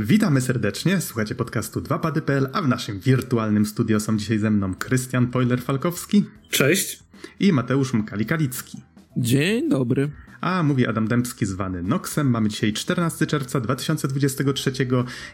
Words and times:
Witamy 0.00 0.40
serdecznie, 0.40 1.00
słuchacie 1.00 1.34
podcastu 1.34 1.80
2pady.pl, 1.80 2.48
a 2.52 2.62
w 2.62 2.68
naszym 2.68 3.00
wirtualnym 3.00 3.66
studio 3.66 4.00
są 4.00 4.16
dzisiaj 4.16 4.38
ze 4.38 4.50
mną 4.50 4.74
Krystian 4.74 5.26
Poiler-Falkowski. 5.26 6.22
Cześć. 6.50 7.02
I 7.40 7.52
Mateusz 7.52 7.94
Mkali-Kalicki. 7.94 8.76
Dzień 9.16 9.68
dobry. 9.68 10.10
A 10.40 10.62
mówi 10.62 10.86
Adam 10.86 11.08
Dębski 11.08 11.46
zwany 11.46 11.82
Noxem. 11.82 12.30
Mamy 12.30 12.48
dzisiaj 12.48 12.72
14 12.72 13.26
czerwca 13.26 13.60
2023 13.60 14.72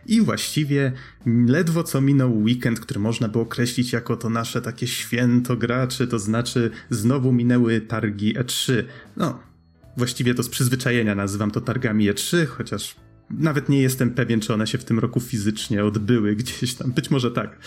i 0.06 0.20
właściwie 0.20 0.92
ledwo 1.26 1.82
co 1.82 2.00
minął 2.00 2.38
weekend, 2.42 2.80
który 2.80 3.00
można 3.00 3.28
by 3.28 3.38
określić 3.38 3.92
jako 3.92 4.16
to 4.16 4.30
nasze 4.30 4.62
takie 4.62 4.86
święto 4.86 5.56
graczy, 5.56 6.06
to 6.06 6.18
znaczy 6.18 6.70
znowu 6.90 7.32
minęły 7.32 7.80
targi 7.80 8.34
E3. 8.34 8.84
No, 9.16 9.38
właściwie 9.96 10.34
to 10.34 10.42
z 10.42 10.48
przyzwyczajenia 10.48 11.14
nazywam 11.14 11.50
to 11.50 11.60
targami 11.60 12.10
E3, 12.10 12.46
chociaż 12.46 12.96
nawet 13.30 13.68
nie 13.68 13.82
jestem 13.82 14.10
pewien, 14.10 14.40
czy 14.40 14.54
one 14.54 14.66
się 14.66 14.78
w 14.78 14.84
tym 14.84 14.98
roku 14.98 15.20
fizycznie 15.20 15.84
odbyły 15.84 16.36
gdzieś 16.36 16.74
tam. 16.74 16.92
Być 16.92 17.10
może 17.10 17.30
tak, 17.30 17.58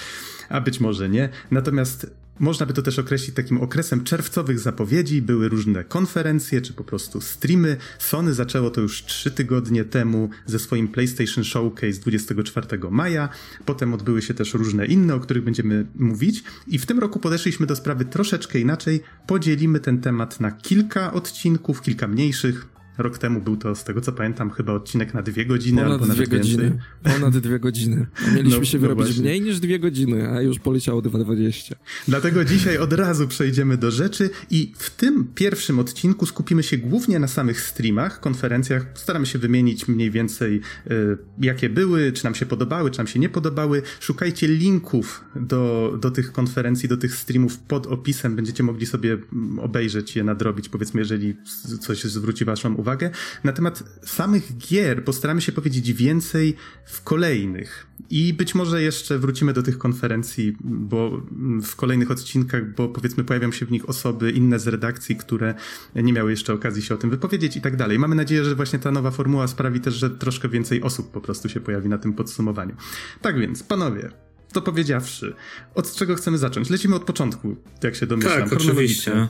a 0.49 0.61
być 0.61 0.79
może 0.79 1.09
nie. 1.09 1.29
Natomiast 1.51 2.07
można 2.41 2.65
by 2.65 2.73
to 2.73 2.81
też 2.81 2.99
określić 2.99 3.35
takim 3.35 3.61
okresem 3.61 4.03
czerwcowych 4.03 4.59
zapowiedzi. 4.59 5.21
Były 5.21 5.49
różne 5.49 5.83
konferencje, 5.83 6.61
czy 6.61 6.73
po 6.73 6.83
prostu 6.83 7.21
streamy. 7.21 7.77
Sony 7.99 8.33
zaczęło 8.33 8.69
to 8.69 8.81
już 8.81 9.03
trzy 9.03 9.31
tygodnie 9.31 9.83
temu 9.83 10.29
ze 10.45 10.59
swoim 10.59 10.87
PlayStation 10.87 11.43
Showcase 11.43 11.99
24 12.01 12.67
maja. 12.91 13.29
Potem 13.65 13.93
odbyły 13.93 14.21
się 14.21 14.33
też 14.33 14.53
różne 14.53 14.85
inne, 14.85 15.15
o 15.15 15.19
których 15.19 15.43
będziemy 15.43 15.85
mówić. 15.95 16.43
I 16.67 16.79
w 16.79 16.85
tym 16.85 16.99
roku 16.99 17.19
podeszliśmy 17.19 17.65
do 17.65 17.75
sprawy 17.75 18.05
troszeczkę 18.05 18.59
inaczej. 18.59 19.01
Podzielimy 19.27 19.79
ten 19.79 20.01
temat 20.01 20.39
na 20.39 20.51
kilka 20.51 21.13
odcinków, 21.13 21.81
kilka 21.81 22.07
mniejszych, 22.07 22.67
Rok 22.97 23.17
temu 23.17 23.41
był 23.41 23.57
to, 23.57 23.75
z 23.75 23.83
tego 23.83 24.01
co 24.01 24.11
pamiętam, 24.11 24.49
chyba 24.51 24.73
odcinek 24.73 25.13
na 25.13 25.21
dwie 25.21 25.45
godziny 25.45 25.77
Ponad 25.81 25.93
albo 25.93 26.05
nawet 26.05 26.29
dwie 26.29 26.37
więcej. 26.37 26.57
godziny. 26.57 26.79
Ponad 27.03 27.37
dwie 27.37 27.59
godziny. 27.59 28.07
Mieliśmy 28.35 28.59
No, 28.59 28.65
się 28.65 28.77
no 28.77 28.81
wyrobić 28.81 29.05
właśnie. 29.05 29.21
mniej 29.23 29.41
niż 29.41 29.59
dwie 29.59 29.79
godziny, 29.79 30.29
a 30.29 30.41
już 30.41 30.59
poleciało 30.59 31.01
2.20. 31.01 31.73
Dlatego 32.07 32.45
dzisiaj 32.45 32.77
od 32.77 32.93
razu 32.93 33.27
przejdziemy 33.27 33.77
do 33.77 33.91
rzeczy 33.91 34.29
i 34.49 34.73
w 34.77 34.89
tym 34.89 35.27
pierwszym 35.35 35.79
odcinku 35.79 36.25
skupimy 36.25 36.63
się 36.63 36.77
głównie 36.77 37.19
na 37.19 37.27
samych 37.27 37.61
streamach, 37.61 38.19
konferencjach. 38.19 38.85
Staramy 38.93 39.25
się 39.25 39.39
wymienić 39.39 39.87
mniej 39.87 40.11
więcej 40.11 40.61
y, 40.91 41.17
jakie 41.41 41.69
były, 41.69 42.11
czy 42.11 42.23
nam 42.23 42.35
się 42.35 42.45
podobały, 42.45 42.91
czy 42.91 42.97
nam 42.97 43.07
się 43.07 43.19
nie 43.19 43.29
podobały. 43.29 43.81
Szukajcie 43.99 44.47
linków 44.47 45.23
do, 45.35 45.93
do 46.01 46.11
tych 46.11 46.31
konferencji, 46.31 46.89
do 46.89 46.97
tych 46.97 47.15
streamów 47.15 47.57
pod 47.59 47.87
opisem. 47.87 48.35
Będziecie 48.35 48.63
mogli 48.63 48.85
sobie 48.85 49.17
obejrzeć 49.61 50.15
je, 50.15 50.23
nadrobić, 50.23 50.69
powiedzmy, 50.69 50.99
jeżeli 51.01 51.35
coś 51.81 52.03
zwróci 52.03 52.45
waszą 52.45 52.80
uwagę. 52.81 53.09
Na 53.43 53.51
temat 53.51 53.83
samych 54.05 54.57
gier 54.57 55.03
postaramy 55.03 55.41
się 55.41 55.51
powiedzieć 55.51 55.93
więcej 55.93 56.55
w 56.85 57.03
kolejnych. 57.03 57.87
I 58.09 58.33
być 58.33 58.55
może 58.55 58.81
jeszcze 58.81 59.19
wrócimy 59.19 59.53
do 59.53 59.63
tych 59.63 59.77
konferencji, 59.77 60.57
bo 60.59 61.21
mm, 61.31 61.61
w 61.61 61.75
kolejnych 61.75 62.11
odcinkach, 62.11 62.75
bo 62.75 62.89
powiedzmy 62.89 63.23
pojawią 63.23 63.51
się 63.51 63.65
w 63.65 63.71
nich 63.71 63.89
osoby 63.89 64.31
inne 64.31 64.59
z 64.59 64.67
redakcji, 64.67 65.15
które 65.15 65.55
nie 65.95 66.13
miały 66.13 66.31
jeszcze 66.31 66.53
okazji 66.53 66.81
się 66.81 66.95
o 66.95 66.97
tym 66.97 67.09
wypowiedzieć 67.09 67.57
i 67.57 67.61
tak 67.61 67.75
dalej. 67.75 67.99
Mamy 67.99 68.15
nadzieję, 68.15 68.43
że 68.43 68.55
właśnie 68.55 68.79
ta 68.79 68.91
nowa 68.91 69.11
formuła 69.11 69.47
sprawi 69.47 69.79
też, 69.79 69.95
że 69.95 70.09
troszkę 70.09 70.49
więcej 70.49 70.81
osób 70.81 71.11
po 71.11 71.21
prostu 71.21 71.49
się 71.49 71.59
pojawi 71.59 71.89
na 71.89 71.97
tym 71.97 72.13
podsumowaniu. 72.13 72.75
Tak 73.21 73.39
więc, 73.39 73.63
panowie, 73.63 74.09
to 74.53 74.61
powiedziawszy, 74.61 75.33
od 75.75 75.95
czego 75.95 76.15
chcemy 76.15 76.37
zacząć? 76.37 76.69
Lecimy 76.69 76.95
od 76.95 77.03
początku, 77.03 77.55
jak 77.83 77.95
się 77.95 78.07
domyślam. 78.07 78.49
Tak, 78.49 78.53
oczywiście. 78.53 79.27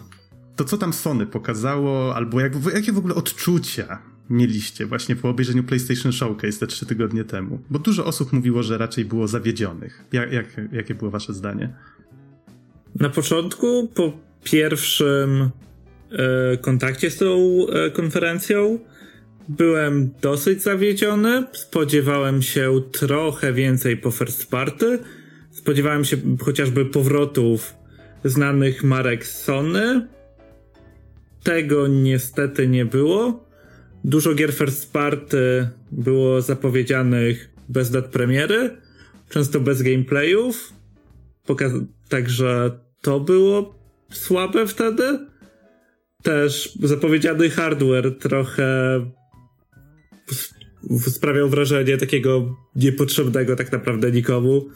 To 0.56 0.66
co 0.66 0.78
tam 0.78 0.94
Sony 0.94 1.26
pokazało, 1.26 2.16
albo 2.16 2.40
jak, 2.40 2.54
jakie 2.74 2.92
w 2.92 2.98
ogóle 2.98 3.16
odczucia 3.16 4.00
mieliście 4.30 4.86
właśnie 4.86 5.16
po 5.16 5.30
obejrzeniu 5.30 5.64
PlayStation 5.64 6.12
Showcase 6.12 6.60
te 6.60 6.68
trzy 6.68 6.86
tygodnie 6.86 7.24
temu? 7.24 7.60
Bo 7.70 7.80
dużo 7.80 8.06
osób 8.06 8.34
mówiło, 8.34 8.64
że 8.64 8.78
raczej 8.78 9.06
było 9.06 9.28
zawiedzionych. 9.28 10.06
Jak, 10.12 10.34
jak, 10.34 10.46
jakie 10.72 10.96
było 10.96 11.12
wasze 11.12 11.34
zdanie? 11.34 11.70
Na 13.00 13.10
początku, 13.10 13.88
po 13.96 14.14
pierwszym 14.44 15.50
e, 16.12 16.58
kontakcie 16.58 17.12
z 17.12 17.18
tą 17.18 17.26
e, 17.68 17.92
konferencją, 17.92 18.80
byłem 19.50 20.10
dosyć 20.22 20.64
zawiedziony. 20.64 21.44
Spodziewałem 21.54 22.42
się 22.42 22.82
trochę 22.92 23.54
więcej 23.54 23.98
po 23.98 24.12
first 24.12 24.50
party. 24.50 25.00
Spodziewałem 25.52 26.06
się 26.06 26.18
chociażby 26.42 26.86
powrotów 26.86 27.74
znanych 28.24 28.84
marek 28.84 29.28
Sony. 29.28 30.08
Tego 31.44 31.88
niestety 31.88 32.68
nie 32.68 32.86
było. 32.86 33.48
Dużo 34.04 34.34
gier 34.34 34.54
first 34.54 34.94
party 34.94 35.70
było 35.92 36.42
zapowiedzianych 36.42 37.50
bez 37.70 37.92
dat 37.92 38.06
premiery, 38.06 38.78
często 39.30 39.60
bez 39.60 39.82
gameplayów. 39.82 40.74
Poka- 41.48 41.86
Także 42.10 42.72
to 43.02 43.20
było 43.20 43.76
słabe 44.12 44.68
wtedy. 44.68 45.20
Też 46.24 46.78
zapowiedziany 46.84 47.50
hardware 47.50 48.18
trochę 48.20 48.66
sprawiał 51.00 51.50
wrażenie 51.50 51.98
takiego 51.98 52.56
niepotrzebnego 52.76 53.56
tak 53.56 53.72
naprawdę 53.72 54.12
nikomu. 54.12 54.70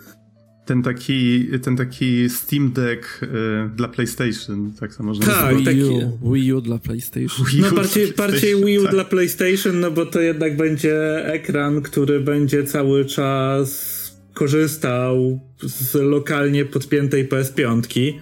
Ten 0.65 0.83
taki, 0.83 1.47
ten 1.63 1.75
taki 1.77 2.29
Steam 2.29 2.71
Deck 2.71 3.23
y, 3.23 3.27
dla 3.75 3.87
PlayStation, 3.87 4.71
tak 4.79 4.93
samo 4.93 5.09
można 5.09 5.25
Tak, 5.25 5.55
Wii 5.57 5.83
U, 5.83 6.31
Wii 6.33 6.53
U 6.53 6.61
dla 6.61 6.77
PlayStation. 6.79 7.45
Wii 7.45 7.61
U 7.61 7.65
No 7.65 7.71
bardziej, 7.71 8.13
bardziej 8.13 8.39
PlayStation, 8.39 8.65
Wii 8.65 8.79
U 8.79 8.83
tak. 8.83 8.91
dla 8.91 9.03
PlayStation, 9.05 9.79
no 9.79 9.91
bo 9.91 10.05
to 10.05 10.21
jednak 10.21 10.57
będzie 10.57 11.25
ekran, 11.25 11.81
który 11.81 12.19
będzie 12.19 12.63
cały 12.63 13.05
czas 13.05 13.95
korzystał 14.33 15.39
z 15.63 15.93
lokalnie 15.93 16.65
podpiętej 16.65 17.29
PS5, 17.29 18.13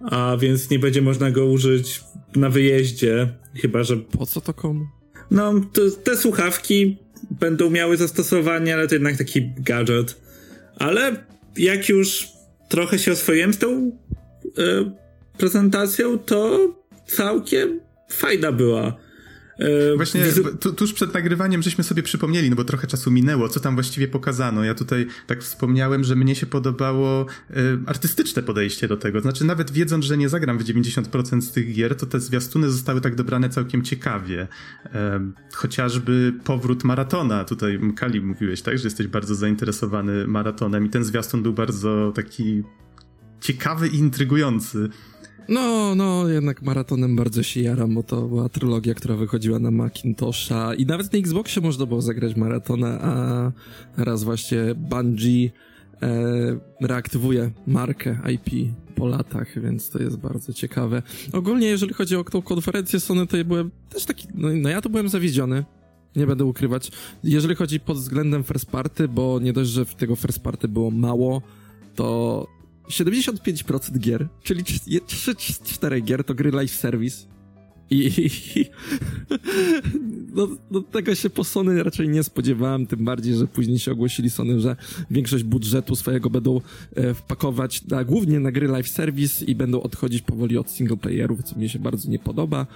a 0.00 0.36
więc 0.40 0.70
nie 0.70 0.78
będzie 0.78 1.02
można 1.02 1.30
go 1.30 1.46
użyć 1.46 2.00
na 2.36 2.50
wyjeździe, 2.50 3.28
chyba 3.54 3.82
że 3.84 3.96
Po 3.96 4.26
co 4.26 4.40
to 4.40 4.54
komu? 4.54 4.86
no, 5.30 5.52
to, 5.72 5.90
te 6.04 6.16
słuchawki 6.16 6.96
będą 7.30 7.70
miały 7.70 7.96
zastosowanie, 7.96 8.74
ale 8.74 8.88
to 8.88 8.94
jednak 8.94 9.16
taki 9.16 9.50
gadżet. 9.58 10.22
Ale 10.76 11.16
jak 11.56 11.88
już 11.88 12.28
trochę 12.68 12.98
się 12.98 13.12
oswoiłem 13.12 13.52
z 13.52 13.58
tą 13.58 13.98
e, 14.58 14.92
prezentacją, 15.38 16.18
to 16.18 16.58
całkiem 17.06 17.80
fajna 18.08 18.52
była. 18.52 18.96
E, 19.62 19.96
Właśnie 19.96 20.24
tu, 20.60 20.72
tuż 20.72 20.92
przed 20.92 21.14
nagrywaniem 21.14 21.62
żeśmy 21.62 21.84
sobie 21.84 22.02
przypomnieli, 22.02 22.50
no 22.50 22.56
bo 22.56 22.64
trochę 22.64 22.86
czasu 22.86 23.10
minęło, 23.10 23.48
co 23.48 23.60
tam 23.60 23.74
właściwie 23.74 24.08
pokazano. 24.08 24.64
Ja 24.64 24.74
tutaj 24.74 25.06
tak 25.26 25.42
wspomniałem, 25.42 26.04
że 26.04 26.16
mnie 26.16 26.34
się 26.34 26.46
podobało 26.46 27.26
y, 27.50 27.54
artystyczne 27.86 28.42
podejście 28.42 28.88
do 28.88 28.96
tego. 28.96 29.20
Znaczy, 29.20 29.44
nawet 29.44 29.70
wiedząc, 29.70 30.04
że 30.04 30.16
nie 30.16 30.28
zagram 30.28 30.58
w 30.58 30.64
90% 30.64 31.40
z 31.40 31.52
tych 31.52 31.74
gier, 31.74 31.96
to 31.96 32.06
te 32.06 32.20
zwiastuny 32.20 32.70
zostały 32.70 33.00
tak 33.00 33.14
dobrane 33.14 33.48
całkiem 33.48 33.82
ciekawie. 33.82 34.48
Chociażby 35.54 36.32
powrót 36.44 36.84
maratona. 36.84 37.44
Tutaj 37.44 37.80
Kali 37.96 38.20
mówiłeś, 38.20 38.62
tak, 38.62 38.78
że 38.78 38.84
jesteś 38.84 39.06
bardzo 39.06 39.34
zainteresowany 39.34 40.26
maratonem 40.26 40.86
i 40.86 40.90
ten 40.90 41.04
zwiastun 41.04 41.42
był 41.42 41.52
bardzo 41.52 42.12
taki 42.14 42.62
ciekawy 43.40 43.88
i 43.88 43.96
intrygujący. 43.96 44.88
No, 45.52 45.94
no, 45.94 46.28
jednak 46.28 46.62
maratonem 46.62 47.16
bardzo 47.16 47.42
się 47.42 47.60
jaram, 47.60 47.94
bo 47.94 48.02
to 48.02 48.22
była 48.22 48.48
trylogia, 48.48 48.94
która 48.94 49.16
wychodziła 49.16 49.58
na 49.58 49.70
Macintosha 49.70 50.74
i 50.74 50.86
nawet 50.86 51.12
na 51.12 51.18
Xboxie 51.18 51.62
można 51.62 51.86
było 51.86 52.02
zagrać 52.02 52.36
maratona, 52.36 53.00
a 53.00 53.52
raz 53.96 54.24
właśnie 54.24 54.58
Bungie 54.76 55.50
e, 56.02 56.08
reaktywuje 56.80 57.50
markę 57.66 58.18
IP 58.32 58.74
po 58.94 59.06
latach, 59.06 59.60
więc 59.62 59.90
to 59.90 60.02
jest 60.02 60.16
bardzo 60.16 60.52
ciekawe. 60.52 61.02
Ogólnie, 61.32 61.66
jeżeli 61.66 61.94
chodzi 61.94 62.16
o 62.16 62.24
tą 62.24 62.42
konferencję 62.42 63.00
Sony, 63.00 63.26
to 63.26 63.36
ja 63.36 63.44
byłem 63.44 63.70
też 63.88 64.04
taki, 64.04 64.28
no, 64.34 64.48
no 64.54 64.68
ja 64.68 64.80
to 64.80 64.88
byłem 64.88 65.08
zawiedziony. 65.08 65.64
Nie 66.16 66.26
będę 66.26 66.44
ukrywać. 66.44 66.90
Jeżeli 67.24 67.54
chodzi 67.54 67.80
pod 67.80 67.96
względem 67.96 68.44
first 68.44 68.66
party, 68.66 69.08
bo 69.08 69.38
nie 69.42 69.52
dość, 69.52 69.70
że 69.70 69.86
tego 69.86 70.16
first 70.16 70.40
party 70.40 70.68
było 70.68 70.90
mało, 70.90 71.42
to 71.94 72.46
75% 72.88 73.98
gier, 73.98 74.28
czyli 74.42 74.64
3-4 74.64 76.02
gier 76.02 76.24
to 76.24 76.34
gry 76.34 76.50
live 76.50 76.70
service. 76.70 77.32
I, 77.90 78.10
no, 80.36 80.48
no, 80.70 80.80
tego 80.80 81.14
się 81.14 81.30
po 81.30 81.44
Sony 81.44 81.82
raczej 81.82 82.08
nie 82.08 82.22
spodziewałem, 82.22 82.86
tym 82.86 83.04
bardziej, 83.04 83.34
że 83.34 83.46
później 83.46 83.78
się 83.78 83.92
ogłosili 83.92 84.30
Sony, 84.30 84.60
że 84.60 84.76
większość 85.10 85.44
budżetu 85.44 85.96
swojego 85.96 86.30
będą 86.30 86.60
e, 86.94 87.14
wpakować 87.14 87.86
na, 87.86 88.04
głównie 88.04 88.40
na 88.40 88.52
gry 88.52 88.68
live 88.68 88.88
service 88.88 89.44
i 89.44 89.54
będą 89.54 89.82
odchodzić 89.82 90.22
powoli 90.22 90.58
od 90.58 90.70
single 90.70 90.96
playerów, 90.96 91.42
co 91.42 91.56
mi 91.56 91.68
się 91.68 91.78
bardzo 91.78 92.10
nie 92.10 92.18
podoba. 92.18 92.66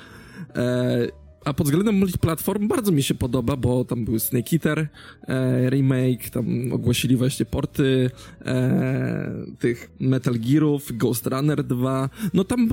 E, 0.55 1.26
a 1.47 1.53
pod 1.55 1.67
względem 1.67 1.95
multiplatform 1.95 2.69
bardzo 2.69 2.93
mi 2.93 3.03
się 3.03 3.15
podoba, 3.15 3.57
bo 3.57 3.85
tam 3.85 4.05
był 4.05 4.19
Snake 4.19 4.53
Eater 4.53 4.89
e, 5.29 5.71
remake, 5.71 6.31
tam 6.31 6.73
ogłosili 6.73 7.17
właśnie 7.17 7.47
porty 7.47 8.11
e, 8.45 9.31
tych 9.59 9.91
Metal 10.01 10.35
Gearów, 10.39 10.97
Ghost 10.97 11.27
Runner 11.27 11.65
2. 11.65 12.11
No 12.35 12.45
tam 12.45 12.69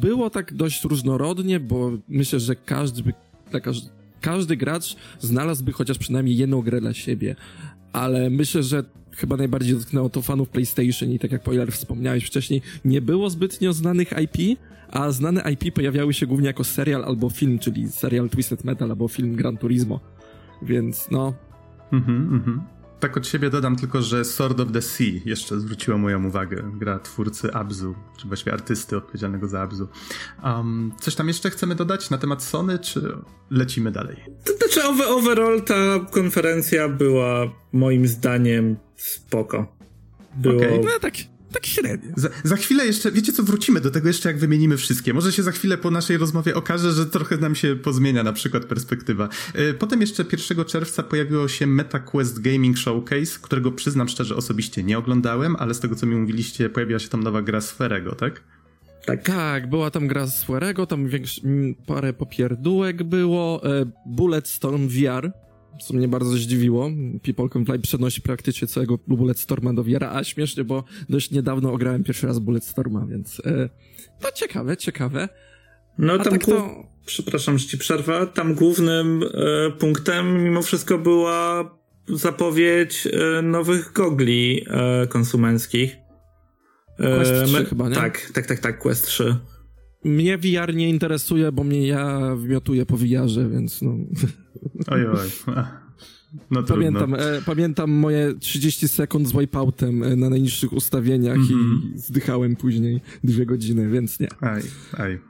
było 0.00 0.30
tak 0.30 0.54
dość 0.54 0.84
różnorodnie, 0.84 1.60
bo 1.60 1.90
myślę, 2.08 2.40
że 2.40 2.56
każdy 2.56 3.02
by, 3.02 3.12
dla 3.50 3.60
każ- 3.60 3.88
każdy 4.20 4.56
gracz 4.56 4.96
znalazłby 5.20 5.72
chociaż 5.72 5.98
przynajmniej 5.98 6.36
jedną 6.36 6.62
grę 6.62 6.80
dla 6.80 6.94
siebie. 6.94 7.36
Ale 7.92 8.30
myślę, 8.30 8.62
że 8.62 8.84
chyba 9.16 9.36
najbardziej 9.36 9.74
dotknęło 9.74 10.10
to 10.10 10.22
fanów 10.22 10.48
PlayStation 10.48 11.10
i 11.10 11.18
tak 11.18 11.32
jak 11.32 11.42
Poiler 11.42 11.72
wspomniałeś 11.72 12.24
wcześniej, 12.24 12.62
nie 12.84 13.00
było 13.00 13.30
zbytnio 13.30 13.72
znanych 13.72 14.12
IP, 14.22 14.58
a 14.88 15.10
znane 15.10 15.52
IP 15.52 15.74
pojawiały 15.74 16.14
się 16.14 16.26
głównie 16.26 16.46
jako 16.46 16.64
serial 16.64 17.04
albo 17.04 17.30
film, 17.30 17.58
czyli 17.58 17.88
serial 17.88 18.30
Twisted 18.30 18.64
Metal 18.64 18.90
albo 18.90 19.08
film 19.08 19.36
Gran 19.36 19.56
Turismo. 19.56 20.00
Więc 20.62 21.10
no. 21.10 21.34
Mhm, 21.92 22.34
mhm. 22.34 22.62
Tak 23.02 23.16
od 23.16 23.26
siebie 23.26 23.50
dodam 23.50 23.76
tylko, 23.76 24.02
że 24.02 24.24
Sword 24.24 24.60
of 24.60 24.72
the 24.72 24.82
Sea 24.82 25.20
jeszcze 25.24 25.60
zwróciła 25.60 25.98
moją 25.98 26.24
uwagę. 26.26 26.70
Gra 26.74 26.98
twórcy 26.98 27.54
Abzu, 27.54 27.94
czy 28.16 28.28
właściwie 28.28 28.52
artysty 28.52 28.96
odpowiedzialnego 28.96 29.48
za 29.48 29.60
Abzu. 29.60 29.88
Um, 30.44 30.92
coś 31.00 31.14
tam 31.14 31.28
jeszcze 31.28 31.50
chcemy 31.50 31.74
dodać 31.74 32.10
na 32.10 32.18
temat 32.18 32.42
Sony, 32.42 32.78
czy 32.78 33.16
lecimy 33.50 33.90
dalej? 33.90 34.16
To 34.44 34.52
znaczy, 34.56 34.88
overall 35.06 35.62
ta 35.62 35.74
konferencja 36.10 36.88
była 36.88 37.52
moim 37.72 38.06
zdaniem 38.06 38.76
spoko. 38.96 39.76
Było... 40.36 40.56
Okay. 40.56 40.80
No 40.84 40.90
tak, 41.00 41.14
tak 41.52 41.66
średnio. 41.66 42.12
Za, 42.16 42.28
za, 42.44 42.56
chwilę 42.56 42.86
jeszcze, 42.86 43.12
wiecie 43.12 43.32
co, 43.32 43.42
wrócimy 43.42 43.80
do 43.80 43.90
tego 43.90 44.08
jeszcze 44.08 44.28
jak 44.28 44.38
wymienimy 44.38 44.76
wszystkie. 44.76 45.14
Może 45.14 45.32
się 45.32 45.42
za 45.42 45.52
chwilę 45.52 45.78
po 45.78 45.90
naszej 45.90 46.16
rozmowie 46.16 46.54
okaże, 46.54 46.92
że 46.92 47.06
trochę 47.06 47.36
nam 47.36 47.54
się 47.54 47.76
pozmienia 47.76 48.22
na 48.22 48.32
przykład 48.32 48.64
perspektywa. 48.64 49.28
E, 49.54 49.74
potem 49.74 50.00
jeszcze 50.00 50.24
1 50.32 50.64
czerwca 50.64 51.02
pojawiło 51.02 51.48
się 51.48 51.66
MetaQuest 51.66 52.40
Gaming 52.40 52.78
Showcase, 52.78 53.38
którego 53.42 53.72
przyznam 53.72 54.08
szczerze 54.08 54.36
osobiście 54.36 54.82
nie 54.82 54.98
oglądałem, 54.98 55.56
ale 55.56 55.74
z 55.74 55.80
tego 55.80 55.94
co 55.94 56.06
mi 56.06 56.16
mówiliście 56.16 56.70
pojawiła 56.70 56.98
się 56.98 57.08
tam 57.08 57.22
nowa 57.22 57.42
gra 57.42 57.60
Sferego, 57.60 58.14
tak? 58.14 58.42
Tak. 59.06 59.22
tak, 59.22 59.70
była 59.70 59.90
tam 59.90 60.06
gra 60.06 60.26
z 60.26 60.40
Sferego, 60.40 60.86
tam 60.86 61.08
większy, 61.08 61.40
parę 61.86 62.12
popierdółek 62.12 63.02
było, 63.02 63.60
e, 63.64 63.86
Bulletstorm 64.06 64.88
VR, 64.88 65.32
co 65.80 65.94
mnie 65.94 66.08
bardzo 66.08 66.30
zdziwiło. 66.30 66.90
People 67.22 67.48
Can 67.48 67.64
Fly 67.64 67.78
przenosi 67.78 68.20
praktycznie 68.20 68.68
całego 68.68 68.98
Bulletstorma 69.06 69.72
do 69.74 69.84
wiara, 69.84 70.10
a 70.12 70.24
śmiesznie, 70.24 70.64
bo 70.64 70.84
dość 71.08 71.30
niedawno 71.30 71.72
ograłem 71.72 72.04
pierwszy 72.04 72.26
raz 72.26 72.38
Bulletstorma, 72.38 73.06
więc 73.06 73.42
e, 73.44 73.68
to 74.20 74.32
ciekawe, 74.32 74.76
ciekawe. 74.76 75.28
No 75.98 76.18
tam 76.18 76.32
tak 76.32 76.44
to... 76.44 76.84
Przepraszam, 77.06 77.58
że 77.58 77.66
ci 77.66 77.78
przerwę. 77.78 78.26
Tam 78.34 78.54
głównym 78.54 79.22
e, 79.22 79.70
punktem 79.70 80.44
mimo 80.44 80.62
wszystko 80.62 80.98
była 80.98 81.70
zapowiedź 82.08 83.06
e, 83.06 83.42
nowych 83.42 83.92
gogli 83.92 84.64
e, 84.70 85.06
konsumenckich. 85.06 85.96
Quest 86.96 87.32
3 87.44 87.64
chyba, 87.64 87.88
nie? 87.88 87.94
Tak, 87.94 88.30
tak, 88.34 88.46
tak, 88.46 88.58
tak, 88.58 88.78
Quest 88.78 89.06
3. 89.06 89.36
Mnie 90.04 90.38
VR 90.38 90.74
nie 90.74 90.88
interesuje, 90.88 91.52
bo 91.52 91.64
mnie 91.64 91.86
ja 91.86 92.36
wmiotuję 92.36 92.86
po 92.86 92.96
VR-ze, 92.96 93.48
więc 93.48 93.82
no... 93.82 93.96
Oj, 94.88 95.06
oj. 95.06 95.54
No 96.50 96.62
pamiętam, 96.62 97.14
e, 97.14 97.18
pamiętam 97.46 97.90
moje 97.90 98.34
30 98.34 98.88
sekund 98.88 99.28
z 99.28 99.32
wipeoutem 99.32 100.02
e, 100.02 100.16
na 100.16 100.30
najniższych 100.30 100.72
ustawieniach 100.72 101.36
mm 101.36 101.46
-hmm. 101.46 101.50
i 101.50 101.54
mhm. 101.54 101.92
zdychałem 101.96 102.56
później 102.56 103.00
dwie 103.24 103.46
godziny, 103.46 103.88
więc 103.88 104.20
nie. 104.20 104.28
Aj, 104.40 104.62
aj. 104.98 105.20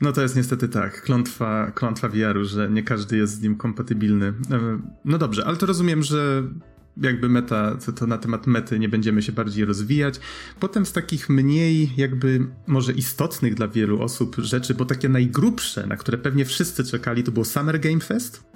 No 0.00 0.12
to 0.12 0.22
jest 0.22 0.36
niestety 0.36 0.68
tak, 0.68 1.02
klątwa, 1.02 1.70
klątwa 1.74 2.08
VR-u, 2.08 2.44
że 2.44 2.70
nie 2.70 2.82
każdy 2.82 3.16
jest 3.16 3.34
z 3.34 3.42
nim 3.42 3.56
kompatybilny. 3.56 4.26
E, 4.26 4.80
no 5.04 5.18
dobrze, 5.18 5.44
ale 5.46 5.56
to 5.56 5.66
rozumiem, 5.66 6.02
że 6.02 6.42
jakby 6.96 7.28
meta, 7.28 7.78
to, 7.86 7.92
to 7.92 8.06
na 8.06 8.18
temat 8.18 8.46
mety 8.46 8.78
nie 8.78 8.88
będziemy 8.88 9.22
się 9.22 9.32
bardziej 9.32 9.64
rozwijać. 9.64 10.20
Potem 10.60 10.86
z 10.86 10.92
takich 10.92 11.28
mniej 11.28 11.90
jakby 11.96 12.46
może 12.66 12.92
istotnych 12.92 13.54
dla 13.54 13.68
wielu 13.68 14.02
osób 14.02 14.36
rzeczy, 14.38 14.74
bo 14.74 14.84
takie 14.84 15.08
najgrubsze, 15.08 15.86
na 15.86 15.96
które 15.96 16.18
pewnie 16.18 16.44
wszyscy 16.44 16.84
czekali, 16.84 17.22
to 17.22 17.32
było 17.32 17.44
Summer 17.44 17.80
Game 17.80 18.00
Fest 18.00 18.54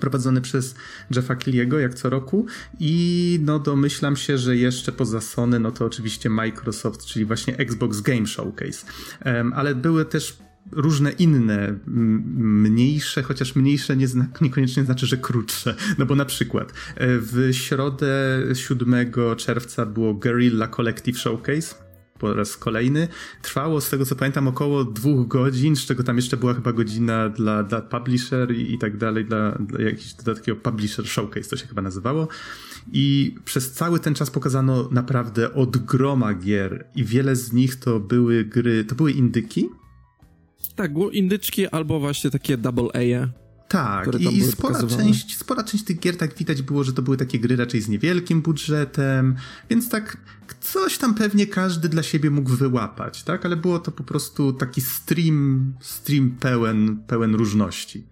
prowadzony 0.00 0.40
przez 0.40 0.74
Jeffa 1.16 1.36
Killiego 1.36 1.78
jak 1.78 1.94
co 1.94 2.10
roku 2.10 2.46
i 2.80 3.38
no 3.42 3.58
domyślam 3.58 4.16
się, 4.16 4.38
że 4.38 4.56
jeszcze 4.56 4.92
poza 4.92 5.20
Sony 5.20 5.60
no 5.60 5.70
to 5.72 5.84
oczywiście 5.84 6.30
Microsoft, 6.30 7.04
czyli 7.04 7.24
właśnie 7.24 7.56
Xbox 7.56 8.00
Game 8.00 8.26
Showcase. 8.26 8.86
Um, 9.24 9.52
ale 9.52 9.74
były 9.74 10.04
też 10.04 10.38
różne 10.72 11.12
inne, 11.12 11.78
mniejsze, 11.86 13.22
chociaż 13.22 13.56
mniejsze 13.56 13.96
nie 13.96 14.08
zna, 14.08 14.26
niekoniecznie 14.40 14.84
znaczy, 14.84 15.06
że 15.06 15.16
krótsze. 15.16 15.74
No 15.98 16.06
bo 16.06 16.14
na 16.14 16.24
przykład 16.24 16.72
e, 16.96 17.18
w 17.18 17.48
środę 17.52 18.42
7 18.54 19.12
czerwca 19.36 19.86
było 19.86 20.14
Guerrilla 20.14 20.68
Collective 20.68 21.18
Showcase, 21.18 21.74
po 22.22 22.34
raz 22.34 22.56
kolejny. 22.56 23.08
Trwało, 23.42 23.80
z 23.80 23.90
tego 23.90 24.06
co 24.06 24.16
pamiętam, 24.16 24.48
około 24.48 24.84
dwóch 24.84 25.28
godzin, 25.28 25.76
z 25.76 25.80
czego 25.86 26.02
tam 26.02 26.16
jeszcze 26.16 26.36
była 26.36 26.54
chyba 26.54 26.72
godzina 26.72 27.28
dla, 27.28 27.62
dla 27.62 27.80
publisher 27.80 28.54
i, 28.54 28.74
i 28.74 28.78
tak 28.78 28.96
dalej, 28.96 29.24
dla, 29.24 29.52
dla 29.52 29.80
jakiś 29.80 30.14
takiego 30.14 30.60
publisher 30.60 31.06
showcase 31.06 31.50
to 31.50 31.56
się 31.56 31.66
chyba 31.66 31.82
nazywało. 31.82 32.28
I 32.92 33.34
przez 33.44 33.72
cały 33.72 34.00
ten 34.00 34.14
czas 34.14 34.30
pokazano 34.30 34.88
naprawdę 34.92 35.54
od 35.54 35.76
groma 35.76 36.34
gier 36.34 36.86
i 36.94 37.04
wiele 37.04 37.36
z 37.36 37.52
nich 37.52 37.76
to 37.76 38.00
były 38.00 38.44
gry, 38.44 38.84
to 38.84 38.94
były 38.94 39.12
indyki, 39.12 39.68
tak, 40.76 40.92
indyczki 41.12 41.68
albo 41.68 42.00
właśnie 42.00 42.30
takie 42.30 42.56
double 42.56 42.88
A. 42.94 43.28
Tak, 43.68 44.20
i, 44.20 44.36
i 44.36 44.42
spora, 44.42 44.86
część, 44.86 45.36
spora 45.36 45.64
część 45.64 45.84
tych 45.84 45.98
gier 45.98 46.16
tak 46.16 46.34
widać 46.34 46.62
było, 46.62 46.84
że 46.84 46.92
to 46.92 47.02
były 47.02 47.16
takie 47.16 47.38
gry 47.38 47.56
raczej 47.56 47.80
z 47.80 47.88
niewielkim 47.88 48.42
budżetem, 48.42 49.36
więc 49.70 49.88
tak 49.88 50.16
coś 50.60 50.98
tam 50.98 51.14
pewnie 51.14 51.46
każdy 51.46 51.88
dla 51.88 52.02
siebie 52.02 52.30
mógł 52.30 52.50
wyłapać, 52.50 53.22
tak? 53.22 53.46
Ale 53.46 53.56
było 53.56 53.78
to 53.78 53.92
po 53.92 54.04
prostu 54.04 54.52
taki 54.52 54.80
stream, 54.80 55.72
stream 55.80 56.30
pełen, 56.40 56.96
pełen 57.06 57.34
różności. 57.34 58.04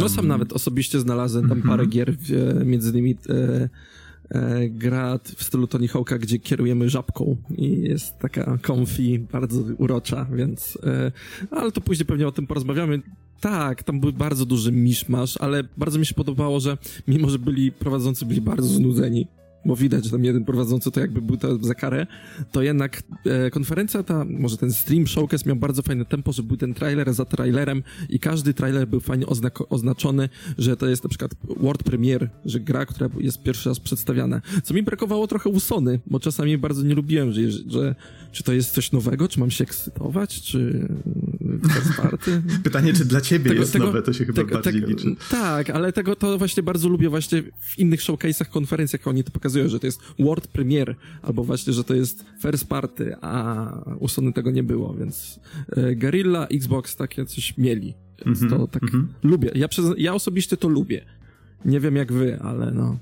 No 0.00 0.08
sam 0.08 0.28
nawet 0.28 0.52
osobiście 0.52 1.00
znalazłem 1.00 1.48
tam 1.48 1.62
parę 1.62 1.82
mhm. 1.82 1.90
gier, 1.90 2.16
między 2.64 2.90
innymi 2.90 3.18
e, 3.28 3.32
e, 3.32 3.68
gra 4.68 5.18
w 5.36 5.44
stylu 5.44 5.66
Tony 5.66 5.86
Hawk'a, 5.86 6.18
gdzie 6.18 6.38
kierujemy 6.38 6.88
żabką 6.88 7.36
i 7.56 7.80
jest 7.80 8.18
taka 8.18 8.58
comfy, 8.66 9.18
bardzo 9.32 9.60
urocza, 9.78 10.26
więc 10.32 10.78
e, 10.84 11.12
ale 11.50 11.72
to 11.72 11.80
później 11.80 12.06
pewnie 12.06 12.28
o 12.28 12.32
tym 12.32 12.46
porozmawiamy. 12.46 13.02
Tak, 13.40 13.82
tam 13.82 14.00
był 14.00 14.12
bardzo 14.12 14.46
duży 14.46 14.72
miszmasz, 14.72 15.36
ale 15.36 15.64
bardzo 15.76 15.98
mi 15.98 16.06
się 16.06 16.14
podobało, 16.14 16.60
że 16.60 16.78
mimo, 17.08 17.30
że 17.30 17.38
byli 17.38 17.72
prowadzący 17.72 18.26
byli 18.26 18.40
bardzo 18.40 18.68
znudzeni, 18.68 19.26
bo 19.66 19.76
widać, 19.76 20.04
że 20.04 20.10
tam 20.10 20.24
jeden 20.24 20.44
prowadzący 20.44 20.90
to 20.90 21.00
jakby 21.00 21.22
był 21.22 21.36
to 21.36 21.58
za 21.58 21.74
karę, 21.74 22.06
to 22.52 22.62
jednak 22.62 23.02
e, 23.24 23.50
konferencja 23.50 24.02
ta, 24.02 24.24
może 24.24 24.56
ten 24.56 24.72
stream 24.72 25.06
showcase 25.06 25.46
miał 25.46 25.56
bardzo 25.56 25.82
fajne 25.82 26.04
tempo, 26.04 26.32
że 26.32 26.42
był 26.42 26.56
ten 26.56 26.74
trailer 26.74 27.14
za 27.14 27.24
trailerem 27.24 27.82
i 28.08 28.18
każdy 28.18 28.54
trailer 28.54 28.88
był 28.88 29.00
fajnie 29.00 29.26
oznaczony, 29.68 30.28
że 30.58 30.76
to 30.76 30.86
jest 30.86 31.04
na 31.04 31.08
przykład 31.08 31.30
world 31.56 31.82
premiere, 31.82 32.28
że 32.44 32.60
gra, 32.60 32.86
która 32.86 33.10
jest 33.18 33.42
pierwszy 33.42 33.68
raz 33.68 33.80
przedstawiana. 33.80 34.40
Co 34.64 34.74
mi 34.74 34.82
brakowało 34.82 35.26
trochę 35.26 35.50
u 35.50 35.60
Sony, 35.60 36.00
bo 36.06 36.20
czasami 36.20 36.58
bardzo 36.58 36.82
nie 36.82 36.94
lubiłem, 36.94 37.32
że, 37.32 37.50
że 37.50 37.94
czy 38.32 38.42
to 38.42 38.52
jest 38.52 38.70
coś 38.70 38.92
nowego, 38.92 39.28
czy 39.28 39.40
mam 39.40 39.50
się 39.50 39.64
ekscytować, 39.64 40.42
czy 40.42 40.88
party? 41.96 42.42
Pytanie, 42.64 42.92
czy 42.92 43.04
dla 43.04 43.20
ciebie 43.20 43.50
tego, 43.50 43.60
jest 43.60 43.72
tego, 43.72 43.84
nowe, 43.84 44.02
to 44.02 44.12
się 44.12 44.24
chyba 44.24 44.36
tego, 44.36 44.54
bardziej 44.54 44.82
liczy. 44.82 45.16
Tak, 45.30 45.70
ale 45.70 45.92
tego 45.92 46.16
to 46.16 46.38
właśnie 46.38 46.62
bardzo 46.62 46.88
lubię 46.88 47.08
właśnie 47.08 47.42
w 47.60 47.78
innych 47.78 48.00
showcase'ach, 48.00 48.48
konferencjach, 48.48 49.06
oni 49.06 49.24
to 49.24 49.30
pokazują, 49.30 49.68
że 49.68 49.80
to 49.80 49.86
jest 49.86 50.00
world 50.18 50.48
premiere, 50.48 50.94
albo 51.22 51.44
właśnie, 51.44 51.72
że 51.72 51.84
to 51.84 51.94
jest 51.94 52.24
first 52.42 52.68
party, 52.68 53.16
a 53.20 53.66
u 53.98 54.08
Sony 54.08 54.32
tego 54.32 54.50
nie 54.50 54.62
było, 54.62 54.94
więc 54.94 55.40
e, 55.68 55.96
Guerrilla, 55.96 56.46
Xbox 56.46 56.96
takie 56.96 57.26
coś 57.26 57.56
mieli. 57.58 57.94
Więc 58.26 58.42
mm 58.42 58.54
-hmm, 58.54 58.58
to 58.58 58.66
tak 58.66 58.82
mm 58.82 58.94
-hmm. 58.94 59.28
lubię. 59.28 59.50
Ja, 59.54 59.68
przez, 59.68 59.84
ja 59.98 60.14
osobiście 60.14 60.56
to 60.56 60.68
lubię. 60.68 61.04
Nie 61.64 61.80
wiem 61.80 61.96
jak 61.96 62.12
wy, 62.12 62.38
ale 62.40 62.70
no. 62.70 62.98